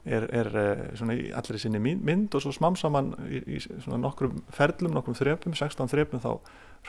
[0.06, 4.02] er, er eh, svona í allir sinni mynd og svo smám saman í, í svona
[4.02, 6.32] nokkrum ferlum, nokkrum þrepum, 16 þrepum þá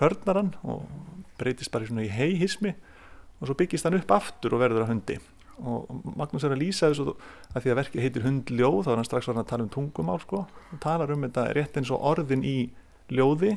[0.01, 0.85] hörnar hann og
[1.41, 2.75] breytist bara í heihismi
[3.41, 5.19] og svo byggist hann upp aftur og verður að hundi.
[5.57, 7.15] Og Magnús er að lýsa þessu
[7.55, 10.43] að því að verkið heitir hundljóð þá er hann strax að tala um tungumál sko
[10.45, 12.57] og talar um þetta rétt eins og orðin í
[13.13, 13.57] ljóði.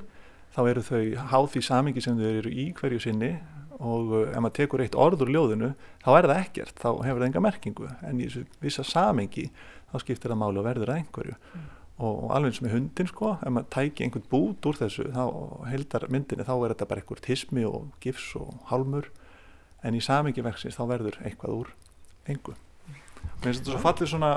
[0.55, 3.33] Þá eru þau háð því samingi sem þau eru í hverju sinni
[3.79, 5.73] og uh, ef maður tekur eitt orð úr ljóðinu
[6.03, 7.91] þá er það ekkert, þá hefur það enga merkingu.
[8.07, 9.49] En í þessu vissa samingi
[9.91, 11.37] þá skiptir það máli og verður það einhverju.
[11.53, 11.67] Mm.
[11.99, 15.25] Og, alveg eins með hundin sko ef maður tæki einhvern bút úr þessu þá
[15.67, 19.11] heldar myndinni, þá er þetta bara einhver tismi og gifs og hálmur.
[19.83, 21.69] En í samingi verksins þá verður eitthvað úr
[22.31, 22.55] engu.
[22.55, 24.33] Og eins og þetta svo fallir svona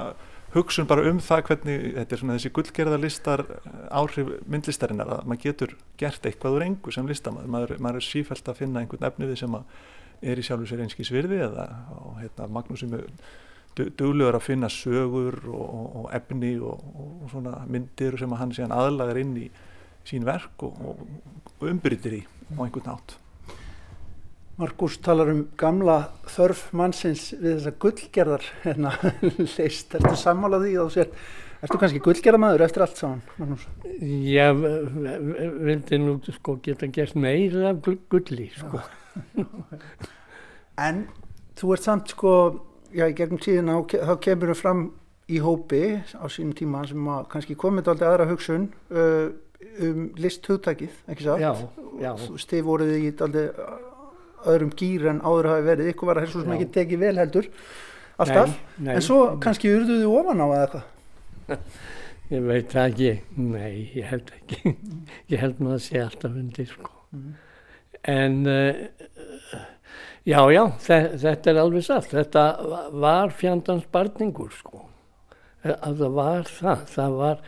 [0.52, 5.44] hugsun bara um það hvernig þetta er svona þessi gullgerðarlistar eh, áhrif myndlistarinnar að maður
[5.46, 9.38] getur gert eitthvað úr engu sem listamæður, maður, maður er sífælt að finna einhvern efniði
[9.40, 9.56] sem
[10.22, 11.64] er í sjálfu sér einskís virði eða
[11.96, 12.50] og, hérna,
[12.98, 13.14] er
[13.76, 16.82] duglegur að finna sögur og, og efni og,
[17.24, 19.48] og svona myndir sem hann sé hann aðlagar inn í
[20.08, 23.18] sín verk og umbyrðir í á einhvern nátt
[24.60, 25.96] Markus talar um gamla
[26.28, 28.92] þörf mannsins við þessa gullgerðar hérna
[29.38, 31.08] leist, ertu sammálaði og sér,
[31.64, 33.64] ertu kannski gullgerðamæður eftir allt sáðan, Magnús?
[34.28, 38.82] Já, vildi nú sko geta gert meira af gulli sko.
[40.88, 41.06] en
[41.58, 42.34] þú ert samt sko,
[42.96, 44.82] já í gegnum tíðina þá kemur þau fram
[45.32, 45.84] í hópi
[46.18, 49.30] á sínum tíma sem kannski komið aldrei aðra hugsun uh,
[49.86, 51.40] um list hugtækið, ekki satt?
[51.40, 51.52] Já,
[52.02, 52.12] já.
[52.42, 53.48] Stif voruð í aldrei
[54.48, 57.48] öðrum gýr en áður hafi verið ykkur var að helst sem ekki tekið vel heldur
[58.22, 61.62] alltaf, nei, nei, en svo kannski urðuðu ofan á eða eitthvað
[62.32, 64.74] ég veit ekki nei, ég held ekki
[65.32, 66.92] ég held maður að sé alltaf undir sko.
[67.14, 67.32] mm.
[68.14, 68.82] en uh,
[70.28, 72.46] já, já þetta er alveg satt þetta
[73.04, 74.86] var fjandans barningur sko
[75.62, 77.42] að það var það það var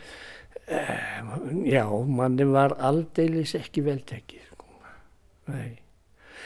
[0.68, 1.32] uh,
[1.66, 1.86] já,
[2.20, 5.84] manni var aldeilis ekki veltekið sko nei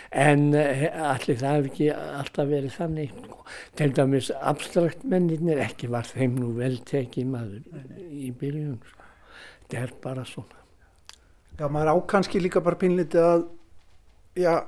[0.09, 3.11] En allir það hefur ekki alltaf verið þannig.
[3.13, 3.43] sko.
[3.77, 8.79] Til dæmis abstrakt mennirnir ekki var þeim nú vel tekið maður í byrjun.
[8.89, 9.05] sko.
[9.69, 10.57] Þetta er bara svona.
[11.59, 13.45] Já, maður á kannski líka bara pínlítið að
[14.39, 14.65] já,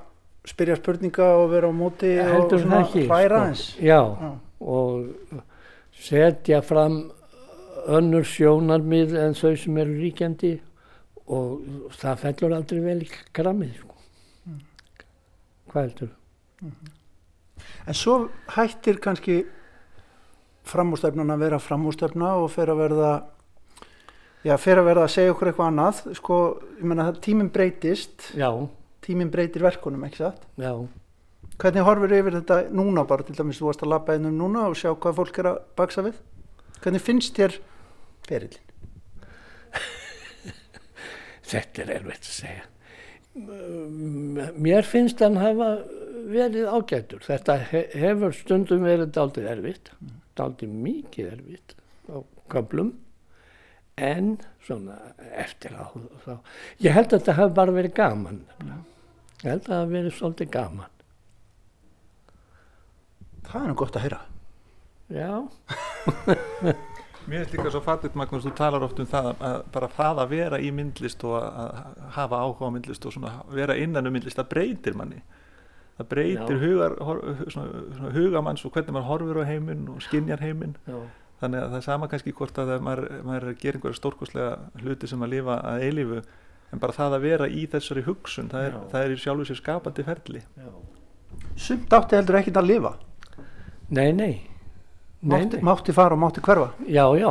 [0.47, 3.47] spyrja spurninga og vera á móti Já, og svona hlæra sko.
[3.47, 3.63] eins.
[3.79, 4.31] Já, Já.
[4.59, 5.05] og
[5.93, 7.11] setja fram
[7.87, 10.59] önnur sjónarmið en þau sem eru ríkjandi
[11.27, 11.61] og
[11.97, 13.77] það fellur aldrei vel í krammið.
[13.79, 13.95] Sko.
[15.71, 16.09] Hvað heldur?
[17.87, 18.15] En svo
[18.55, 19.45] hættir kannski
[20.67, 23.11] framústefnan að vera framústefna og fer að verða
[24.45, 26.37] já, fer að verða að segja okkur eitthvað annað sko,
[26.77, 28.49] ég menna að tíminn breytist Já,
[29.05, 30.43] tíminn breytir verkunum, ekki satt?
[30.57, 30.73] já.
[31.61, 34.77] Hvernig horfir yfir þetta núna bara til dæmis þú varst að labba einnum núna og
[34.79, 36.15] sjá hvað fólk er að baksa við?
[36.81, 37.57] Hvernig finnst þér
[38.25, 38.69] ferillin?
[41.51, 42.65] Þetta er erfitt að segja.
[44.57, 45.69] Mér finnst hann hafa
[46.31, 47.21] verið ágættur.
[47.27, 49.91] Þetta he hefur stundum verið daldið erfitt,
[50.39, 51.75] daldið mikið erfitt
[52.09, 52.17] á
[52.51, 52.95] köflum,
[54.01, 54.97] en svona
[55.37, 55.85] eftir á
[56.25, 56.33] þá.
[56.81, 58.41] Ég held að þetta hafi bara verið gaman.
[58.47, 58.81] nefnilega.
[59.41, 60.97] Ég held að það hafi verið svolítið gaman.
[63.47, 64.19] Það er nú gott að heyra.
[65.11, 65.31] Já,
[67.29, 70.31] Mér finnst líka svo fattigt Magnús, þú talar oft um það að bara það að
[70.31, 74.15] vera í myndlist og að að hafa áhuga á myndlist og svona vera innan um
[74.15, 75.19] myndlist, það breytir manni.
[75.99, 77.21] Það breytir hugar, hor,
[77.53, 80.73] svona, svona hugamanns og hvernig maður horfir á heiminn og skinjar heiminn.
[80.87, 80.97] Já,
[81.43, 84.81] þannig að það er sama kannski hvort að maður, maður er að gera einhverja stórkostlega
[84.81, 86.23] hluti sem að lifa að eilífu
[86.71, 89.59] en bara það að vera í þessari hugsun það er, það er í sjálfu sér
[89.59, 90.71] skapandi ferli já.
[91.61, 92.91] Sumt átti heldur ekkit að lifa.
[93.91, 94.33] Nei, nei.
[95.21, 95.63] Nei, Mátti, nei.
[95.67, 96.71] mátti fara og mátti hverfa.
[96.89, 97.29] Já, já.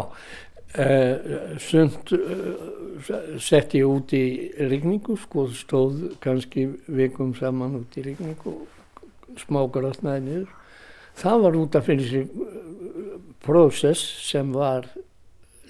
[0.70, 4.22] Uh, sumt uh, sett ég út í
[4.70, 10.52] rigningu, sko, stóð kannski vikum saman út í rigningu og smágrotnaði niður.
[11.18, 14.86] Það var út af fyrir sig uh, prósess sem var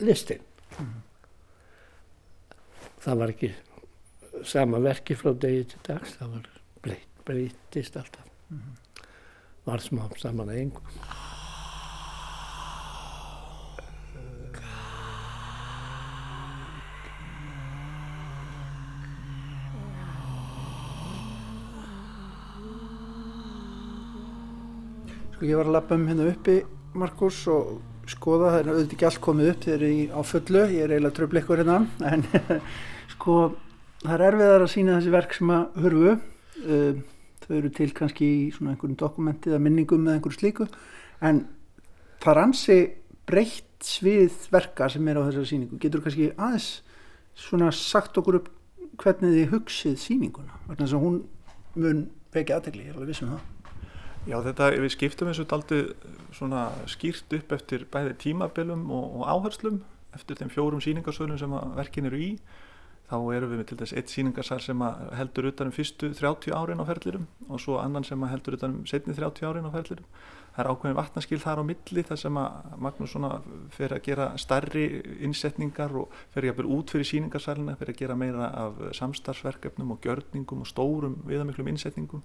[0.04, 0.42] listin.
[3.00, 3.48] Það var ekki
[4.44, 6.48] sama verki frá degi til dags, það var
[6.84, 8.26] breytt, breytist alltaf.
[9.64, 10.84] Var smá saman að engum.
[25.40, 26.58] Sko ég var að lappa um hérna uppi
[27.00, 27.78] Markus og
[28.10, 30.94] skoða, það er auðvitað ekki allt komið upp þegar ég er á fullu, ég er
[30.94, 31.78] eiginlega tröfleikur hérna
[32.10, 32.26] en
[33.14, 33.38] sko
[34.02, 36.14] það er erfiðar að sína þessi verk sem að hurfu.
[36.60, 37.00] Uh,
[37.50, 40.66] þau eru til kannski í svona einhverjum dokumenti eða minningum eða einhverju slíku
[41.26, 41.42] en
[42.22, 42.78] það er ansi
[43.26, 46.68] breytt svið verka sem er á þessari síningu getur kannski aðeins
[47.40, 48.50] svona sagt okkur upp
[49.00, 51.18] hvernig þið hugsið síninguna, vegna þess að hún
[51.80, 52.04] mun
[52.34, 53.59] vekja aðtegli, ég er alveg viss um það
[54.28, 55.46] Já, þetta, við skiptum þessu
[56.36, 59.80] svona skýrt upp eftir bæði tímabilum og, og áherslum
[60.14, 62.32] eftir þeim fjórum síningarsölum sem verkin eru í.
[63.10, 64.82] Þá erum við með til þess eitt síningarsal sem
[65.18, 68.84] heldur utan um fyrstu 30 árin á ferlirum og svo annan sem heldur utan um
[68.86, 70.06] setni 30 árin á ferlirum
[70.54, 73.16] það er ákveðin vatnaskil þar á milli þar sem að Magnús
[73.74, 74.84] fer að gera starri
[75.26, 80.00] innsetningar og fer að byrja út fyrir síningarsalina fer að gera meira af samstarfsverkefnum og
[80.06, 82.24] gjörningum og stórum viðamiklum innsetningum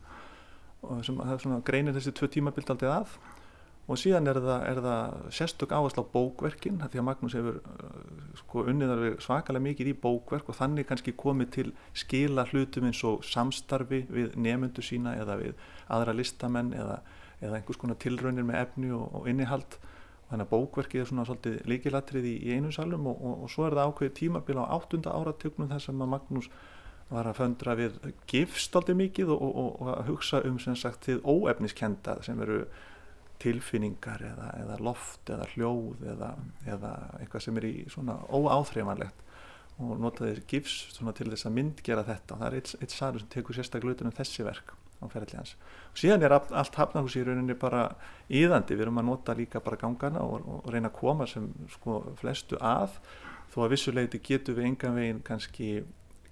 [0.92, 3.18] og sem svona greinir þessi tvö tímabild aldrei að
[3.86, 7.98] og síðan er það, er það sérstök áherslu á bókverkin því að Magnús hefur uh,
[8.40, 13.04] sko, unnið alveg svakalega mikið í bókverk og þannig kannski komið til skila hlutum eins
[13.06, 16.98] og samstarfi við nefnendur sína eða við aðra listamenn eða,
[17.44, 19.78] eða einhvers konar tilraunir með efni og, og innihald.
[20.26, 23.54] Og þannig að bókverkið er svona svolítið líkilatrið í, í einu salum og, og, og
[23.54, 26.50] svo er það ákveðið tímabil á áttunda áratögnum þar sem að Magnús
[27.10, 27.98] var að föndra við
[28.30, 32.64] gifst aldrei mikið og, og, og að hugsa um sem sagt til óefniskenda sem eru
[33.42, 36.32] tilfinningar eða, eða loft eða hljóð eða,
[36.72, 39.22] eða eitthvað sem er í svona óáþreifanlegt.
[39.84, 42.36] Og notaði gifs svona til þess að myndgera þetta.
[42.36, 44.72] Og það er eitt, eitt salur sem tekur sérstaklega hlutur um þessi verk
[45.04, 45.56] á ferðli hans.
[45.92, 47.90] Og síðan er allt hafnahús í rauninni bara
[48.32, 52.00] íðandi, við erum að nota líka bara gangana og, og reyna að koma sem sko
[52.22, 52.96] flestu að.
[53.52, 55.70] Þó að vissuleiti getur við engan veginn kannski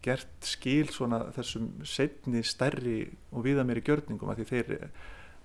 [0.03, 2.97] gert skil svona þessum setni stærri
[3.31, 4.73] og viða meiri gjörningum að því þeir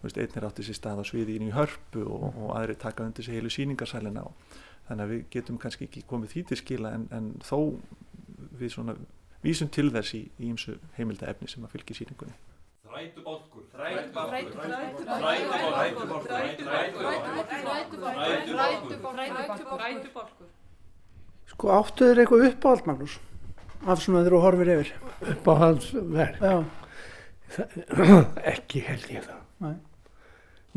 [0.03, 3.39] veist, einnir átti sér stað á sviðinu í hörpu og, og aðri taka undir sig
[3.39, 7.31] heilu síningarsælina og þannig að við getum kannski ekki komið því til skila en, en
[7.45, 7.59] þó
[8.59, 8.99] við svona
[9.45, 12.37] vísum til þess í ímsu heimilda efni sem að fylgja síningunni
[12.89, 13.65] Þrætubálkur.
[13.77, 15.05] Þrætubálkur.
[19.69, 20.49] Þrætubálkur.
[21.53, 23.19] Sko áttuður eitthvað uppáhald Magnús
[23.87, 24.93] af svona þegar þú horfir yfir
[25.33, 26.41] upp á hans verk.
[26.43, 26.57] Já,
[28.55, 29.45] ekki held ég það.
[29.65, 29.77] Nei.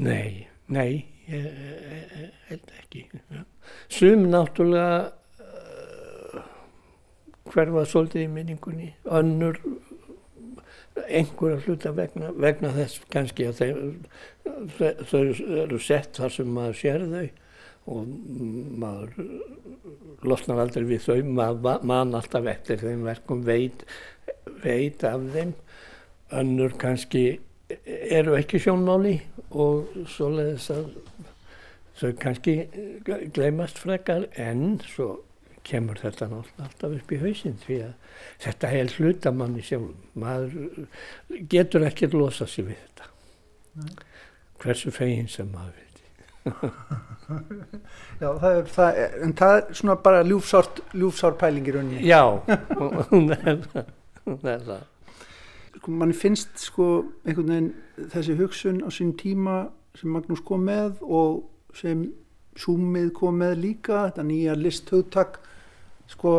[0.01, 0.91] Nei, nei,
[1.29, 3.05] ég, ég held ekki.
[3.91, 5.11] Sum náttúrulega
[5.43, 6.43] uh,
[7.51, 9.59] hverfa svolítið í minningunni, önnur
[11.07, 13.77] einhverja hluta vegna, vegna þess kannski að þeir,
[14.77, 15.21] þau, þau
[15.63, 17.27] eru sett þar sem maður sér þau
[17.89, 18.09] og
[18.81, 19.15] maður
[20.27, 23.85] losnar aldrei við þau, maður man alltaf eftir þeim verkum, veit,
[24.61, 25.55] veit af þeim,
[26.41, 27.25] önnur kannski
[28.11, 29.17] eru ekki sjónmáli
[29.51, 30.93] og svoleiðis að
[32.01, 32.55] þau kannski
[33.33, 35.13] gleymast frekar en svo
[35.67, 37.91] kemur þetta náttúrulega alltaf upp í hausinn því að
[38.45, 39.85] þetta er hlutamanni sem
[40.17, 40.87] maður
[41.51, 43.09] getur ekkert losa sig við þetta.
[43.71, 43.93] Nei.
[44.59, 45.90] hversu fegin sem maður vil
[48.21, 52.01] Já, það er, það er, en það er svona bara ljúfsárt, ljúfsár pælingir unni.
[52.05, 52.23] já,
[53.11, 53.61] hún er
[54.25, 54.87] hún er það.
[55.77, 56.87] Sko, mann finnst sko
[57.25, 59.61] einhvern veginn þessi hugsun á sín tíma
[59.97, 61.45] sem Magnús kom með og
[61.77, 62.09] sem
[62.59, 65.37] Súmið kom með líka, þetta nýja listhugtak
[66.11, 66.33] sko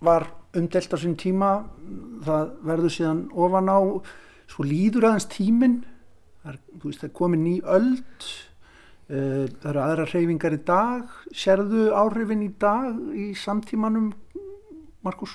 [0.00, 0.24] var
[0.56, 1.50] umdelt á sín tíma.
[2.24, 3.80] Það verður síðan ofan á.
[4.50, 5.76] Svo líður aðeins tíminn.
[6.40, 7.90] Það er, veist, það er komin ný uh,
[9.10, 11.14] það eru aðra hreyfingar í dag.
[11.34, 14.12] Sérðu áhrifin í dag í samtímanum
[15.02, 15.32] Markus?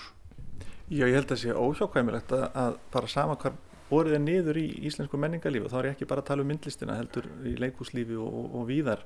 [0.85, 3.55] Já, ég held að sé óhjákvæmilegt að, bara sama hvar
[3.89, 5.65] borðið er niður í íslensku menningarlífi.
[5.65, 8.51] Og þá er ég ekki bara að tala um myndlistina heldur í leikúslífi og, og,
[8.59, 9.01] og víðar.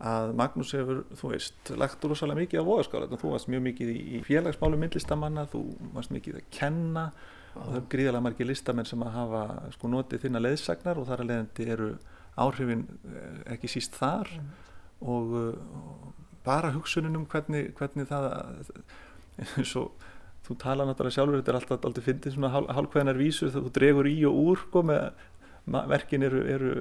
[0.00, 3.98] Að Magnús hefur, þú veist, lagt rosalega mikið á voðaskála, þú varst mjög mikið í,
[4.16, 5.60] í félagsmálu myndlistamanna, þú
[5.92, 7.10] varst mikið að kenna.
[7.50, 9.42] Og það er gríðalega margir listamenn sem að hafa
[9.74, 11.90] sko notið þinna leðsagnar og þar að leiðandi eru
[12.40, 14.30] áhrifin eh, ekki síst þar
[15.00, 18.30] og, uh, og bara hugsunin um hvernig, hvernig það
[19.40, 19.92] eins og
[20.46, 23.72] þú tala náttúrulega sjálfur, þetta er alltaf aldrei fyndið svona hál, hálfkveðnar vísur þegar þú
[23.76, 25.20] dregur í og úr með,
[25.70, 26.72] ma- verkin eru, eru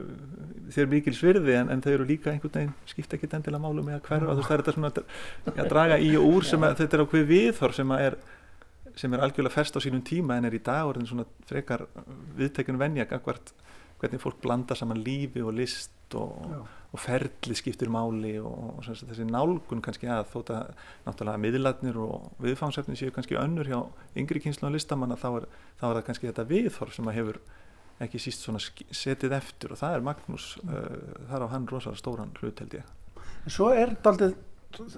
[0.73, 3.99] þeir mikil svirði en, en þau eru líka einhvern veginn skipta ekki endilega málu með
[3.99, 4.31] að hverfa.
[4.31, 5.13] Þú veist það er þetta svona að,
[5.53, 8.19] að draga í og úr sem að, þetta er ákveð viðhorf sem að er
[8.99, 11.85] sem er algjörlega fest á sínum tíma en er í dag orðin svona frekar
[12.39, 13.53] viðtekun venja gagvart
[13.99, 19.27] hvernig fólk blanda saman lífi og list og, og ferli skiptir máli og, og þessi
[19.29, 20.73] nálgun kannski að þótt að
[21.05, 23.79] náttúrulega miðlarnir og viðfangsefni séu kannski önnur hjá
[24.17, 25.49] yngri kynslu og listamanna þá er,
[25.81, 27.41] þá er það kannski þetta viðhorf sem að hefur
[27.99, 32.31] ekki síst svona setið eftir og það er Magnús, uh, þar á hann rosalega stóran
[32.39, 32.93] hlut held ég.
[33.43, 34.29] En svo er þetta aldrei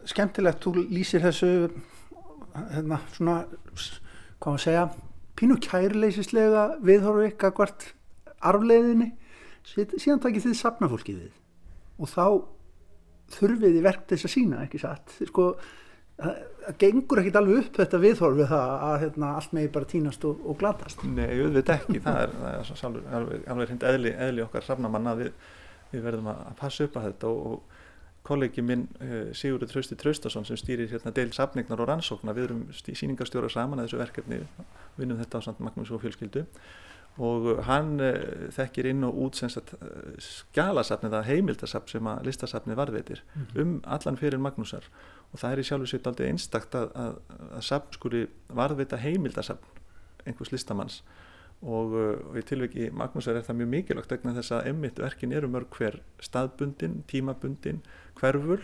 [0.10, 1.50] skemmtilegt, þú lýsir þessu
[2.76, 3.38] hérna, svona,
[4.38, 4.86] hvað maður að segja,
[5.40, 8.01] pínu kærleisislega viðhorfi gagvart arfleiðinni,
[9.72, 11.34] Síð- síðan takið þið safnafólkið við.
[12.02, 12.26] Og þá
[13.36, 15.46] þurfið þið verk til þess að sína, ekki satt, sko,
[16.22, 20.42] það gengur ekkit alveg upp þetta viðhorfi það að hérna, allt megi bara tínast og,
[20.46, 21.06] og glatast.
[21.08, 24.68] Nei, auðvitað ekki, það er, það er svo sjálfur, alveg, alveg hreint eðli, eðli okkar
[24.68, 25.32] safnamanna við,
[25.94, 27.32] við verðum að passa upp að þetta.
[27.32, 27.80] Og, og
[28.28, 32.60] kollegi minn uh, Sigurður Trausti Traustason sem stýrir hérna deil safningnar og rannsókna, við erum
[32.76, 34.42] síningarstjóra saman að þessu verkefni,
[35.00, 36.44] vinnum þetta á samt Magnús og fjölskyldu
[37.20, 38.14] og uh, hann uh,
[38.56, 39.90] þekkir inn og út uh,
[40.24, 43.24] skjalasafnið eða heimildasafn sem að listasafnið varðveitir
[43.60, 44.88] um allan fyrir Magnúsar.
[45.32, 47.20] Og það er í sjálfu sér aldrei einstakt að, að,
[47.58, 49.82] að safn skuli varðveita heimildasafn
[50.28, 51.02] einhvers listamanns.
[51.62, 55.50] Og, og í tilviki Magnúsar er það mjög mikilvægt vegna þess að emmitt verkin eru
[55.52, 57.84] mörg hver staðbundin, tímabundin,
[58.18, 58.60] hverful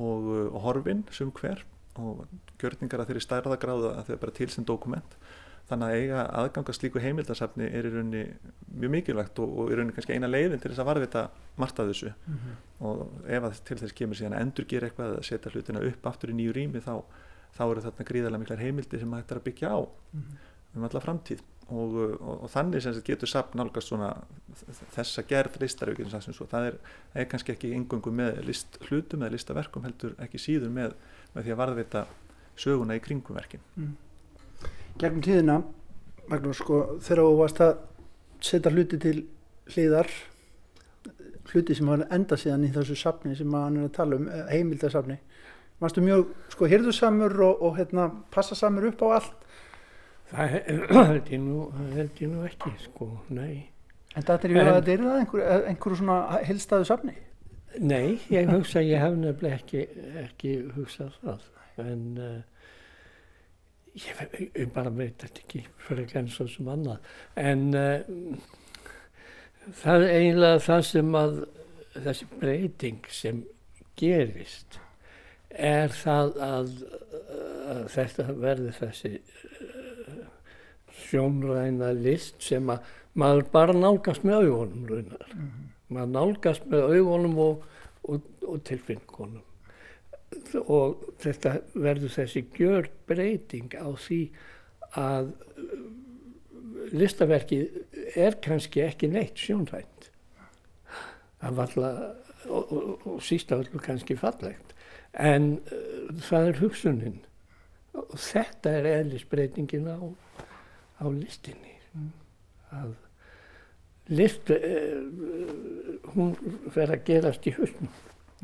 [0.00, 1.66] og, og horfin sem hver.
[2.00, 2.24] Og
[2.58, 5.18] gjörningar að þeirri stærðagráða að er bara til sem dokument
[5.68, 8.24] þannig að eiga aðganga slíku heimildasafni er í rauninni
[8.74, 11.22] mjög mikilvægt og, og í rauninni kannski eina leiðin til þess að varvita
[11.60, 12.12] margt af þessu.
[12.84, 16.10] Og ef að til þess kemur síðan að endur gera eitthvað eða setja hlutina upp
[16.10, 17.00] aftur í nýju rými þá,
[17.56, 19.78] þá eru þarna gríðarlega miklar heimildi sem hægt er að byggja á
[20.74, 21.40] um alla framtíð.
[21.72, 24.10] Og, og, og þannig sem sagt getur safn nálgast svona
[24.92, 26.74] þessa gerð listar það er,
[27.16, 30.92] er kannski ekki yngöngu með list hlutum eða listaverkum heldur ekki síður með,
[31.32, 32.02] með því að varðvita
[32.60, 33.64] söguna í kringum verkin
[35.00, 35.56] Gegnum tíðina,
[36.30, 37.72] Magnús, sko, þegar þú varst að
[38.44, 39.16] setja hluti til
[39.74, 40.10] hliðar,
[41.50, 44.44] hluti sem var enda síðan í þessu safni sem hann er að tala um, eh,
[44.54, 45.18] heimildasafni,
[45.82, 49.46] varstu mjög, sko, hirðusamur og, og hérna, passasamur upp á allt,
[50.32, 50.64] það he-
[51.10, 51.68] held ég nú,
[51.98, 53.70] held ég nú ekki sko, nei
[54.14, 56.16] en þetta er huga að þetta er það einhver, eh, einhverju svona
[56.46, 57.14] heilstæðu safni.
[57.82, 59.80] Nei, ég hugsa, ég hef nefnilega ekki,
[60.20, 61.48] ekki hugsað það,
[61.82, 62.36] en uh,
[63.94, 67.10] ég, ég bara veit þetta ekki fyrir enn svo sem annað.
[67.40, 68.38] En uh,
[69.80, 71.36] það er eiginlega það sem að
[71.94, 73.44] þessi breyting sem
[74.00, 74.80] gerist
[75.54, 76.72] er það að,
[77.70, 80.20] að þetta verði þessi uh,
[81.04, 85.34] sjónræna list sem að maður bara nálgast með augunum raunar.
[85.94, 87.66] Maður nálgast með augunum og,
[88.10, 89.44] og, og tilfinningunum.
[90.64, 94.20] Og þetta verður þessi gjör breyting á því
[95.00, 95.74] að uh,
[96.94, 100.10] listaverkið er kannski ekki neitt sjónrænt.
[101.42, 104.74] Það var alltaf, og, og, og síst af öllu kannski fallegt.
[105.14, 107.20] En uh, það er hugsunin.
[107.94, 109.98] Og þetta er eðlisbreytingin á,
[111.02, 111.76] á listinni.
[112.74, 112.94] Að
[114.10, 116.34] list, uh, hún
[116.74, 117.54] fer að gerast í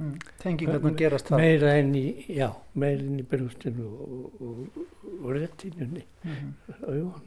[0.00, 0.18] hausnum.
[0.42, 1.42] Tengingarnar gerast það.
[1.42, 4.86] Meira enn í, já, meira enn í brjóstinu og, og,
[5.20, 6.06] og réttinunni.
[6.24, 7.20] Mm -hmm.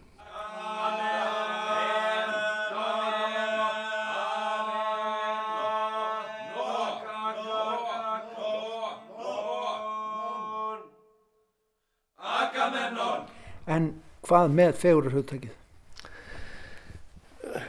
[13.65, 13.93] En
[14.27, 15.51] hvað með fegurarhugtækið?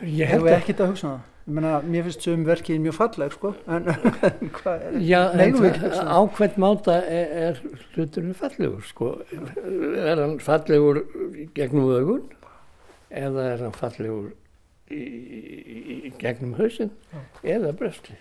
[0.02, 1.33] Ég Hefur held við að, ekkert að hugsa um það?
[1.44, 3.88] Ég meina, mér finnst sem verkið mjög falleg, sko, en
[4.56, 5.66] hvað er, já, en um
[6.08, 7.58] á hvern máta er, er
[7.92, 9.10] hluturinn fallegur, sko.
[9.34, 11.02] Er hann fallegur
[11.56, 12.22] gegnum augun
[13.12, 14.30] eða er hann fallegur
[14.88, 16.94] í, í, í gegnum hausinn
[17.44, 18.16] eða brösti,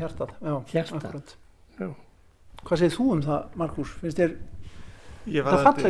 [0.00, 1.36] hjartað, já, Hjartað.
[1.76, 1.90] Já.
[2.62, 3.92] Hvað segir þú um það, Markus?
[4.00, 4.38] Finnst þér
[5.26, 5.46] Ég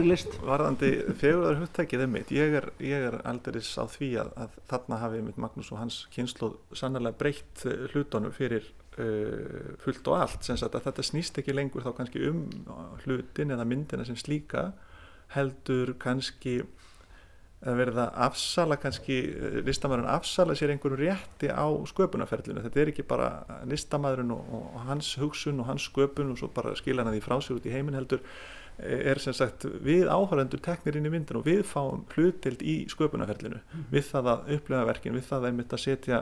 [0.07, 0.39] list?
[0.41, 5.21] varðandi fegurðar hugtækið einmitt, ég er, ég er aldeiris á því að, að þarna hafi
[5.21, 8.65] einmitt Magnús og hans kynslu sannlega breytt eh, hlutunum fyrir
[8.97, 12.47] uh, fullt og allt, sem sagt að þetta snýst ekki lengur þá kannski um
[13.05, 14.71] hlutin eða myndina sem slíka
[15.37, 16.63] heldur kannski
[17.67, 23.07] að verða afsala kannski eh, listamæðurinn afsala sér einhverju rétti á sköpunarferlinu, þetta er ekki
[23.09, 23.31] bara
[23.69, 27.37] listamæðurinn og, og hans hugsun og hans sköpun og svo bara skila hann því frá
[27.41, 28.23] sér út í heiminn heldur
[28.79, 33.63] er sem sagt við áhörendur teknir inn í myndin og við fáum hlutild í sköpunarferlinu
[33.93, 36.21] við það að upplega verkin, við það að einmitt að setja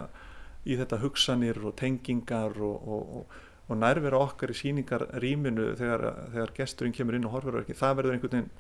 [0.65, 3.35] í þetta hugsanir og tengingar og, og, og,
[3.69, 7.99] og nærvera okkar í síningar rýminu þegar, þegar gesturinn kemur inn og horfur verkin, það
[8.01, 8.55] verður einhvern veginn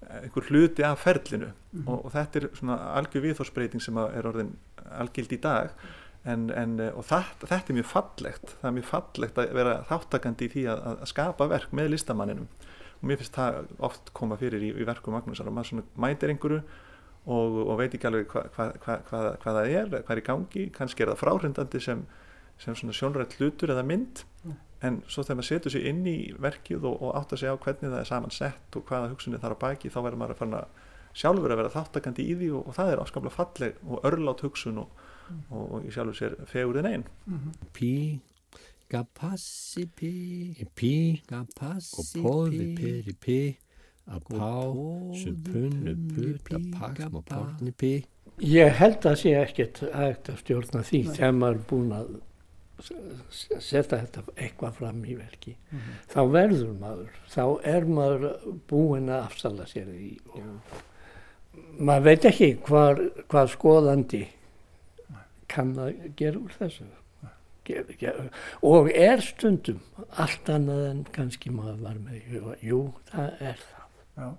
[0.00, 1.50] einhver hluti af ferlinu.
[1.84, 4.54] Og, og þetta er svona algjör viðþórsbreyting sem er orðin
[4.96, 5.74] algild í dag.
[6.28, 8.54] En, en, og það, þetta er mjög fallegt.
[8.60, 12.48] Það er mjög fallegt að vera þáttakandi í því að, að skapa verk með listamanninum
[13.00, 16.32] og mér finnst það oft koma fyrir í, í verkum Magnúsar og maður svona mætir
[16.32, 16.60] einhverju
[17.26, 20.26] og, og veit ekki alveg hvað hva, hva, hva, hva það er, hvað er í
[20.26, 20.66] gangi.
[20.76, 22.04] Kannski er það fráhrindandi sem,
[22.60, 24.24] sem svona sjónrætt hlutur eða mynd.
[24.84, 27.62] En svo þegar maður setur sér inn í verkið og, og átt að segja á
[27.64, 30.40] hvernig það er saman sett og hvaða hugsunni þar á baki þá verður maður að
[30.40, 30.62] fanna
[31.20, 34.80] sjálfur að vera þáttakandi í því og, og það er áskaplega falleg og örlátt hugsun
[34.80, 35.04] og,
[35.52, 37.04] og í sjálfur sér fegur en einn
[37.76, 38.29] Pí, gapassi pí,
[38.90, 38.98] Pí
[41.30, 43.36] gapassi og póði pí, pyri pí
[44.10, 47.36] að pá, póði, supunnu puta pí, pakk og gappa.
[47.36, 48.02] pórni pí
[48.40, 52.06] Ég held að sé ekkert að stjórna því þegar maður er búin að
[53.60, 55.52] setja þetta eitthvað fram í verki.
[56.08, 58.22] Þá verður maður, þá er maður
[58.70, 60.16] búin að afsala sér því
[61.78, 64.22] maður veit ekki hvað skoðandi
[65.50, 66.84] kann að gera úr þessu.
[68.66, 69.80] Og er stundum
[70.20, 72.38] allt annað en kannski maður var með.
[72.64, 73.90] Jú, það er það.
[74.20, 74.30] Já.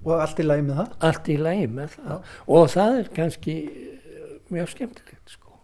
[0.00, 0.92] Og allt í lagi með það?
[1.08, 5.58] allt í lagi með það og það er kannski eh, mjög skemmtilegt sko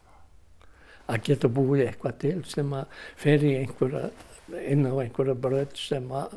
[1.07, 4.11] að geta búið eitthvað til sem að fer í einhverja
[4.75, 6.37] inn á einhverja bröð sem að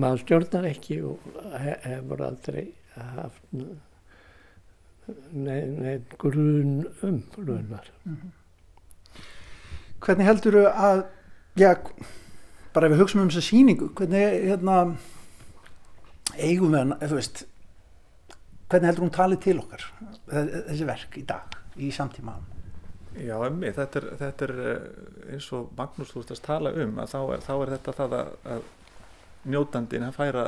[0.00, 1.26] maður stjórnar ekki og
[1.62, 2.62] he hefur aldrei
[2.94, 3.50] haft
[5.34, 7.90] neinn nei, grun um raunar.
[10.04, 11.02] Hvernig heldur þú að,
[11.60, 11.70] já,
[12.74, 14.78] bara ef við hugsaum um þessa sýningu, hvernig, hérna,
[16.36, 17.44] eigum við hann, veist,
[18.68, 19.86] hvernig heldur hún talið til okkar,
[20.28, 22.50] þessi verk í dag, í samtímaðan?
[23.14, 24.86] Já, emmi, þetta er, þetta er eh,
[25.36, 28.14] eins og Magnús þú ert að tala um að þá er, þá er þetta það
[28.18, 28.64] að, að
[29.54, 30.44] njótandin að færa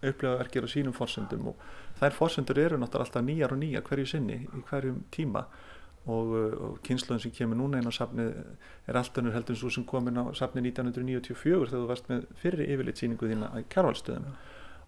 [0.00, 1.66] upplega verkir á sínum forsendum og
[2.00, 5.44] þær forsendur eru náttúrulega alltaf nýjar og nýjar hverju sinni í hverjum tíma
[6.06, 8.34] og, uh, og kynsluðin sem kemur núna inn á safnið
[8.86, 12.12] er allt önnur heldur en svo sem kom inn á safnið 1994 þegar þú varst
[12.12, 14.30] með fyrri yfirlitsýningu þína í Kjárvaldstöðum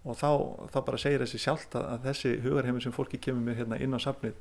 [0.04, 0.30] og þá,
[0.72, 3.98] þá bara segir þessi sjálft að, að þessi hugarheimur sem fólki kemur með hérna inn
[3.98, 4.38] á safnið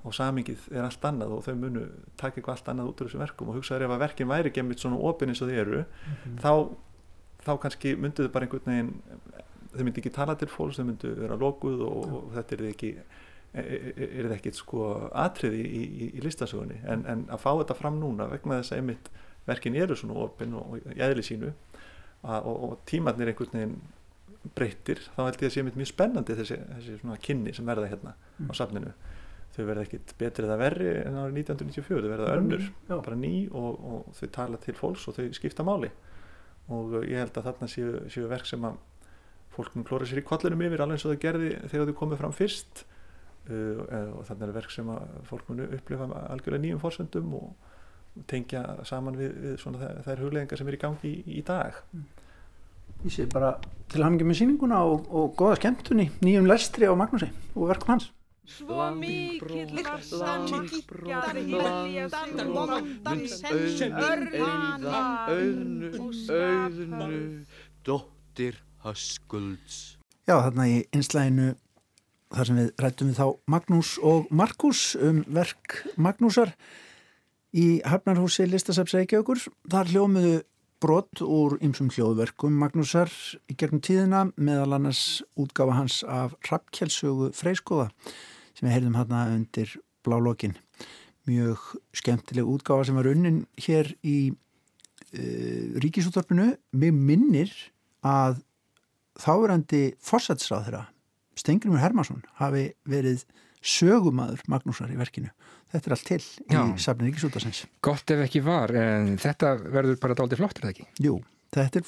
[0.00, 1.82] og samingið er allt annað og þau munu
[2.16, 4.80] taka eitthvað allt annað út úr þessum verkum og hugsaður ef að verkin væri gemmit
[4.80, 5.82] svona opin eins og þau eru
[6.40, 6.52] þá,
[7.44, 8.94] þá kannski myndu þau bara einhvern veginn
[9.72, 12.94] þau myndu ekki tala til fólks, þau myndu vera lokuð og, og þetta er ekki
[13.52, 14.86] er það ekkit sko
[15.18, 16.78] atriði í, í, í listasögunni?
[16.88, 19.10] En, en að fá þetta fram núna vegna þess að einmitt
[19.48, 23.80] verkin eru svona opin og, og í eðli sínu að, og, og tímarnir einhvern veginn
[24.56, 27.90] breyttir þá held ég að sé mitt mjög spennandi þessi, þessi svona kynni sem verða
[27.92, 28.94] hérna á safninu.
[29.52, 32.94] Þau verða ekkit betri eða verri en árið 1994, þau verða önnur Já.
[32.94, 35.92] bara ný og, og þau tala til fólks og þau skipta máli.
[36.72, 38.80] Og ég held að þarna séu, séu verk sem að
[39.52, 42.22] fólk mun klóra sér í kollinum yfir alveg eins og þau gerði þegar þau komið
[42.22, 42.84] fram fyrst
[43.50, 49.16] og þannig eru verk sem að fólk mun upplifa algjörlega nýjum fórsöndum og tengja saman
[49.18, 51.78] við, við svona þær, þær hugleðingar sem er í gangi í, í dag.
[53.02, 53.54] Ég sé bara
[53.90, 58.12] til hamingi með sýninguna og, og góða skemmtunni, nýjum lestri á Magnúsi og verkum hans.
[58.52, 63.94] Svo mikill vassan kíkjar hjartan vondan sem
[65.32, 67.18] Auðnu, og auðnu,
[67.86, 69.96] dóttir Höskulds.
[70.26, 71.52] Já, þarna í einslæginu
[72.32, 76.54] þar sem við rættum við þá Magnús og Markus um verk Magnúsar
[77.52, 79.42] í Hafnarhúsi Listasafs Reykjavíkur.
[79.70, 80.34] Þar hljómiðu
[80.82, 83.12] brot úr ymsum hljóðverkum Magnúsar
[83.50, 87.90] í gegnum tíðina meðal annars útgáfa hans af Rappkjelsögu Freyskoða
[88.56, 90.56] sem við heyrðum hérna undir blálókin.
[91.28, 96.50] Mjög skemmtileg útgáfa sem var unnin hér í uh, ríkisúttorpinu.
[96.74, 97.52] Mér minnir
[98.02, 98.40] að
[99.22, 100.82] þáverandi fórsætsráð þeirra
[101.38, 103.24] Stengrimur Hermansson hafi verið
[103.62, 105.30] sögumadur Magnúsar í verkinu.
[105.72, 106.62] Þetta er allt til í Já.
[106.84, 107.62] safni ríkisútarsins.
[107.84, 110.88] Gott ef ekki var, en þetta verður bara dálítið flott, er það ekki?
[111.06, 111.14] Jú,
[111.54, 111.82] þetta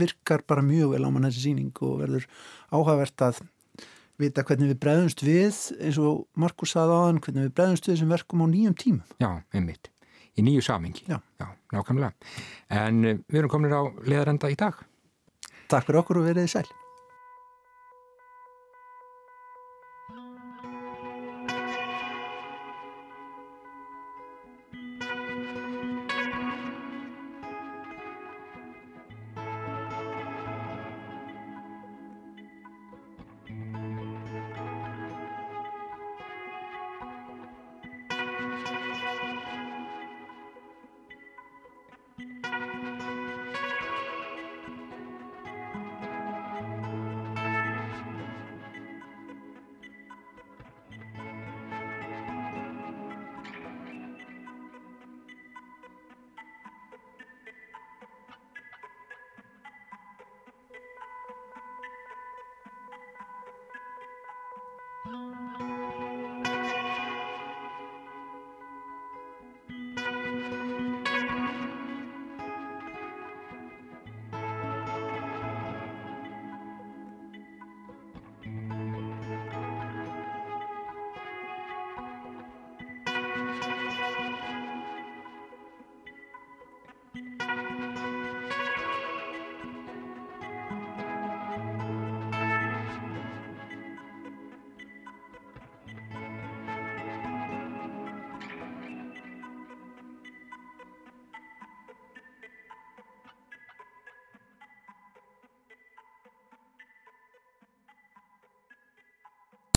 [0.00, 2.28] virkar bara mjög vel á mann þessi síning og verður
[2.72, 3.42] áhugavert að
[4.22, 8.16] vita hvernig við bregðumst við eins og Markus sagði áðan, hvernig við bregðumst við þessum
[8.16, 9.04] verkum á nýjum tímum.
[9.20, 9.90] Já, einmitt.
[10.36, 11.04] Í nýju samingi.
[11.08, 11.18] Já.
[11.40, 12.12] Já, nákvæmlega.
[12.72, 14.80] En eh, við erum komin á leðarenda í dag.
[15.68, 16.68] Takk fyrir okkur og verið sæl.